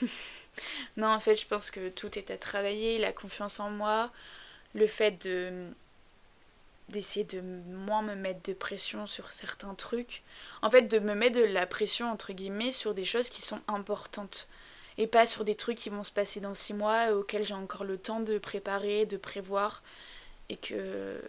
non, 0.96 1.08
en 1.08 1.20
fait, 1.20 1.36
je 1.36 1.46
pense 1.46 1.70
que 1.70 1.90
tout 1.90 2.18
est 2.18 2.30
à 2.30 2.38
travailler, 2.38 2.98
la 2.98 3.12
confiance 3.12 3.60
en 3.60 3.70
moi, 3.70 4.10
le 4.74 4.86
fait 4.86 5.12
de 5.26 5.70
d'essayer 6.88 7.24
de 7.24 7.40
moins 7.40 8.02
me 8.02 8.14
mettre 8.14 8.42
de 8.42 8.52
pression 8.52 9.06
sur 9.06 9.32
certains 9.32 9.74
trucs. 9.74 10.22
En 10.62 10.70
fait, 10.70 10.82
de 10.82 10.98
me 10.98 11.14
mettre 11.14 11.38
de 11.38 11.44
la 11.44 11.66
pression, 11.66 12.10
entre 12.10 12.32
guillemets, 12.32 12.70
sur 12.70 12.94
des 12.94 13.04
choses 13.04 13.30
qui 13.30 13.42
sont 13.42 13.60
importantes. 13.68 14.48
Et 14.96 15.06
pas 15.06 15.26
sur 15.26 15.44
des 15.44 15.56
trucs 15.56 15.78
qui 15.78 15.90
vont 15.90 16.04
se 16.04 16.12
passer 16.12 16.40
dans 16.40 16.54
six 16.54 16.74
mois, 16.74 17.12
auxquels 17.12 17.44
j'ai 17.44 17.54
encore 17.54 17.84
le 17.84 17.98
temps 17.98 18.20
de 18.20 18.38
préparer, 18.38 19.06
de 19.06 19.16
prévoir. 19.16 19.82
Et 20.48 20.56
que. 20.56 21.20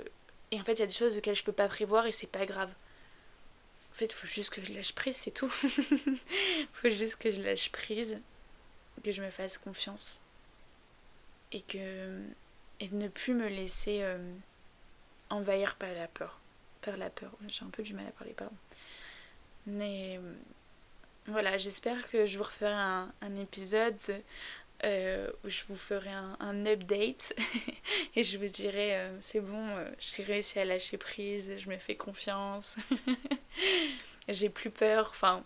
Et 0.51 0.59
en 0.59 0.63
fait, 0.63 0.73
il 0.73 0.79
y 0.79 0.83
a 0.83 0.87
des 0.87 0.93
choses 0.93 1.17
auxquelles 1.17 1.35
je 1.35 1.43
peux 1.43 1.51
pas 1.51 1.67
prévoir 1.67 2.05
et 2.05 2.11
c'est 2.11 2.27
pas 2.27 2.45
grave. 2.45 2.69
En 3.91 3.95
fait, 3.95 4.05
il 4.05 4.13
faut 4.13 4.27
juste 4.27 4.51
que 4.51 4.61
je 4.61 4.73
lâche 4.73 4.93
prise, 4.93 5.15
c'est 5.15 5.31
tout. 5.31 5.51
Il 5.63 6.67
faut 6.73 6.89
juste 6.89 7.15
que 7.15 7.31
je 7.31 7.41
lâche 7.41 7.71
prise, 7.71 8.19
que 9.03 9.11
je 9.11 9.21
me 9.21 9.29
fasse 9.29 9.57
confiance. 9.57 10.21
Et 11.51 11.61
que. 11.61 12.19
Et 12.81 12.89
de 12.89 12.95
ne 12.97 13.07
plus 13.07 13.33
me 13.33 13.47
laisser 13.47 13.99
euh, 14.01 14.17
envahir 15.29 15.75
par 15.75 15.91
la 15.93 16.07
peur. 16.07 16.39
Par 16.81 16.97
la 16.97 17.09
peur. 17.09 17.31
J'ai 17.51 17.63
un 17.65 17.69
peu 17.69 17.83
du 17.83 17.93
mal 17.93 18.05
à 18.07 18.11
parler, 18.11 18.33
pardon. 18.33 18.55
Mais. 19.65 20.19
Voilà, 21.27 21.57
j'espère 21.57 22.07
que 22.11 22.27
je 22.27 22.38
vous 22.38 22.43
referai 22.43 22.71
un, 22.71 23.35
épisode 23.38 23.99
euh, 24.83 25.31
où 25.43 25.49
je 25.49 25.63
vous 25.67 25.75
ferai 25.75 26.11
un, 26.11 26.38
un 26.39 26.67
update 26.67 27.33
et 28.15 28.23
je 28.23 28.38
vous 28.38 28.47
dirai 28.47 28.95
euh, 28.95 29.09
c'est 29.19 29.39
bon, 29.39 29.69
euh, 29.69 29.89
j'ai 29.97 30.21
réussi 30.21 30.59
à 30.59 30.65
lâcher 30.65 30.97
prise, 30.97 31.53
je 31.57 31.67
me 31.67 31.77
fais 31.77 31.95
confiance, 31.95 32.77
j'ai 34.27 34.49
plus 34.49 34.69
peur. 34.69 35.07
Enfin, 35.09 35.43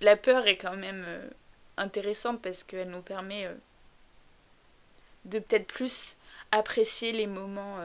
la 0.00 0.16
peur 0.16 0.48
est 0.48 0.56
quand 0.56 0.76
même 0.76 1.06
intéressante 1.76 2.42
parce 2.42 2.64
qu'elle 2.64 2.90
nous 2.90 3.02
permet 3.02 3.48
de 5.24 5.38
peut-être 5.38 5.68
plus 5.68 6.16
apprécier 6.50 7.12
les 7.12 7.28
moments 7.28 7.78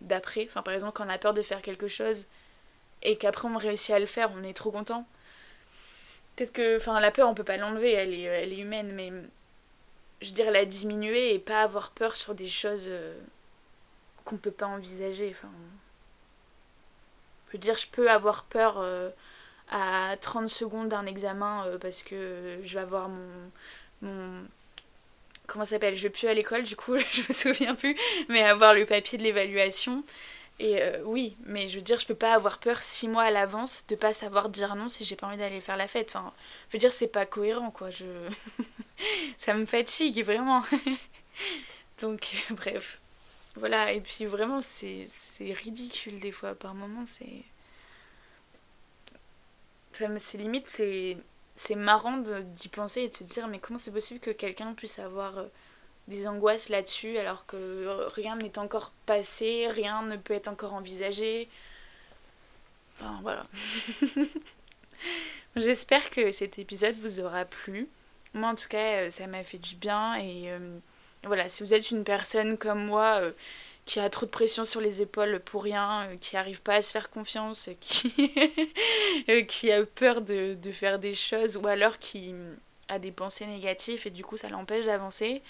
d'après. 0.00 0.46
Enfin, 0.48 0.62
par 0.62 0.74
exemple, 0.74 0.92
quand 0.94 1.06
on 1.06 1.10
a 1.10 1.18
peur 1.18 1.34
de 1.34 1.42
faire 1.42 1.62
quelque 1.62 1.88
chose 1.88 2.26
et 3.02 3.16
qu'après 3.16 3.48
on 3.48 3.56
réussit 3.56 3.94
à 3.94 3.98
le 3.98 4.06
faire, 4.06 4.30
on 4.36 4.42
est 4.42 4.54
trop 4.54 4.70
content. 4.70 5.06
Peut-être 6.36 6.52
que, 6.52 6.76
enfin, 6.76 6.98
la 7.00 7.10
peur, 7.10 7.28
on 7.28 7.34
peut 7.34 7.44
pas 7.44 7.56
l'enlever, 7.56 7.92
elle 7.92 8.12
est, 8.12 8.22
elle 8.22 8.52
est 8.52 8.58
humaine, 8.58 8.92
mais 8.92 9.12
je 10.20 10.32
dirais 10.32 10.50
la 10.50 10.64
diminuer 10.64 11.34
et 11.34 11.38
pas 11.38 11.62
avoir 11.62 11.90
peur 11.90 12.16
sur 12.16 12.34
des 12.34 12.48
choses 12.48 12.86
euh, 12.88 13.16
qu'on 14.24 14.36
peut 14.36 14.50
pas 14.50 14.66
envisager. 14.66 15.30
Enfin, 15.30 15.52
je 17.48 17.52
veux 17.52 17.58
dire, 17.58 17.78
je 17.78 17.86
peux 17.88 18.10
avoir 18.10 18.44
peur 18.44 18.78
euh, 18.78 19.10
à 19.70 20.16
30 20.20 20.48
secondes 20.48 20.88
d'un 20.88 21.06
examen 21.06 21.66
euh, 21.66 21.78
parce 21.78 22.02
que 22.02 22.58
je 22.64 22.74
vais 22.74 22.80
avoir 22.80 23.08
mon. 23.08 23.50
mon 24.02 24.44
comment 25.46 25.64
ça 25.64 25.72
s'appelle 25.72 25.94
Je 25.94 26.02
vais 26.02 26.10
plus 26.10 26.28
à 26.28 26.34
l'école, 26.34 26.62
du 26.62 26.76
coup, 26.76 26.96
je 27.12 27.22
me 27.28 27.32
souviens 27.32 27.74
plus, 27.74 27.96
mais 28.28 28.42
avoir 28.42 28.74
le 28.74 28.86
papier 28.86 29.18
de 29.18 29.22
l'évaluation. 29.22 30.04
Et 30.60 30.80
oui, 31.04 31.36
mais 31.46 31.66
je 31.66 31.76
veux 31.76 31.82
dire, 31.82 31.98
je 31.98 32.06
peux 32.06 32.14
pas 32.14 32.32
avoir 32.32 32.58
peur 32.58 32.80
six 32.80 33.08
mois 33.08 33.24
à 33.24 33.30
l'avance 33.32 33.84
de 33.88 33.96
pas 33.96 34.12
savoir 34.12 34.48
dire 34.48 34.76
non 34.76 34.88
si 34.88 35.04
j'ai 35.04 35.16
pas 35.16 35.26
envie 35.26 35.36
d'aller 35.36 35.60
faire 35.60 35.76
la 35.76 35.88
fête. 35.88 36.14
Enfin, 36.14 36.32
je 36.68 36.74
veux 36.74 36.78
dire, 36.78 36.92
c'est 36.92 37.08
pas 37.08 37.26
cohérent, 37.26 37.72
quoi. 37.72 37.90
Je. 37.90 38.04
ça 39.36 39.54
me 39.54 39.66
fatigue 39.66 40.22
vraiment. 40.24 40.62
Donc, 42.00 42.36
bref. 42.50 43.00
Voilà, 43.56 43.92
et 43.92 44.00
puis 44.00 44.26
vraiment, 44.26 44.62
c'est 44.62 45.06
ridicule 45.40 46.20
des 46.20 46.32
fois. 46.32 46.54
Par 46.54 46.74
moments, 46.74 47.04
c'est. 47.06 47.42
C'est 49.92 50.38
limite, 50.38 50.66
c'est 50.68 51.16
marrant 51.76 52.18
d'y 52.18 52.68
penser 52.68 53.02
et 53.02 53.08
de 53.08 53.14
se 53.14 53.24
dire, 53.24 53.48
mais 53.48 53.58
comment 53.58 53.78
c'est 53.78 53.92
possible 53.92 54.20
que 54.20 54.30
quelqu'un 54.30 54.74
puisse 54.74 54.98
avoir 54.98 55.38
euh, 55.38 55.46
des 56.08 56.26
angoisses 56.26 56.68
là-dessus 56.68 57.16
alors 57.18 57.46
que 57.46 58.08
rien 58.14 58.36
n'est 58.36 58.58
encore 58.58 58.92
passé, 59.06 59.68
rien 59.70 60.02
ne 60.02 60.16
peut 60.16 60.34
être 60.34 60.48
encore 60.48 60.74
envisagé. 60.74 61.48
Enfin, 62.94 63.18
voilà. 63.22 63.42
J'espère 65.56 66.10
que 66.10 66.32
cet 66.32 66.58
épisode 66.58 66.96
vous 66.96 67.20
aura 67.20 67.44
plu. 67.44 67.88
Moi, 68.34 68.48
en 68.48 68.54
tout 68.54 68.68
cas, 68.68 69.04
euh, 69.04 69.10
ça 69.10 69.26
m'a 69.26 69.44
fait 69.44 69.58
du 69.58 69.76
bien. 69.76 70.16
Et 70.16 70.50
euh, 70.50 70.58
voilà, 71.24 71.48
si 71.48 71.62
vous 71.62 71.74
êtes 71.74 71.90
une 71.90 72.04
personne 72.04 72.58
comme 72.58 72.84
moi 72.84 73.20
euh, 73.22 73.32
qui 73.84 74.00
a 74.00 74.08
trop 74.08 74.26
de 74.26 74.30
pression 74.30 74.64
sur 74.64 74.80
les 74.80 75.02
épaules 75.02 75.40
pour 75.40 75.62
rien, 75.62 76.08
euh, 76.08 76.16
qui 76.16 76.36
arrive 76.36 76.62
pas 76.62 76.76
à 76.76 76.82
se 76.82 76.90
faire 76.90 77.10
confiance, 77.10 77.70
qui, 77.80 78.14
qui 79.48 79.72
a 79.72 79.84
peur 79.84 80.22
de, 80.22 80.54
de, 80.54 80.72
faire 80.72 80.98
des 80.98 81.14
choses, 81.14 81.56
ou 81.56 81.66
alors 81.66 81.98
qui 81.98 82.34
a 82.88 82.98
des 82.98 83.12
pensées 83.12 83.46
négatives 83.46 84.06
et 84.06 84.10
du 84.10 84.24
coup 84.24 84.36
ça 84.36 84.48
l'empêche 84.48 84.86
d'avancer, 84.86 85.42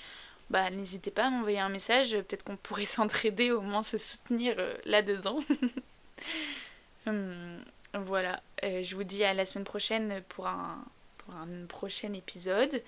bah 0.51 0.71
n'hésitez 0.71 1.11
pas 1.11 1.27
à 1.27 1.31
m'envoyer 1.31 1.61
un 1.61 1.69
message, 1.69 2.13
peut-être 2.13 2.45
qu'on 2.45 2.57
pourrait 2.57 2.85
s'entraider, 2.97 3.51
au 3.51 3.61
moins 3.61 3.83
se 3.83 3.99
soutenir 3.99 4.57
euh, 4.59 4.75
là-dedans. 4.85 5.41
Hum, 7.07 7.63
voilà, 7.93 8.43
euh, 8.63 8.83
je 8.83 8.95
vous 8.95 9.05
dis 9.05 9.25
à 9.25 9.35
la 9.35 9.45
semaine 9.45 9.65
prochaine 9.65 10.23
pour 10.31 10.47
un, 10.47 10.83
pour 11.19 11.35
un 11.35 11.67
prochain 11.69 12.15
épisode. 12.15 12.83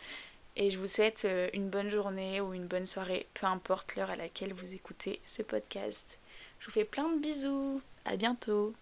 Et 0.57 0.71
je 0.71 0.79
vous 0.79 0.89
souhaite 0.89 1.27
euh, 1.27 1.49
une 1.53 1.69
bonne 1.69 1.89
journée 1.89 2.41
ou 2.41 2.55
une 2.55 2.67
bonne 2.67 2.87
soirée, 2.87 3.27
peu 3.35 3.47
importe 3.47 3.95
l'heure 3.95 4.11
à 4.11 4.17
laquelle 4.17 4.55
vous 4.55 4.75
écoutez 4.75 5.21
ce 5.27 5.43
podcast. 5.43 6.19
Je 6.59 6.67
vous 6.67 6.73
fais 6.73 6.85
plein 6.85 7.09
de 7.11 7.21
bisous. 7.21 7.83
À 8.07 8.17
bientôt. 8.17 8.75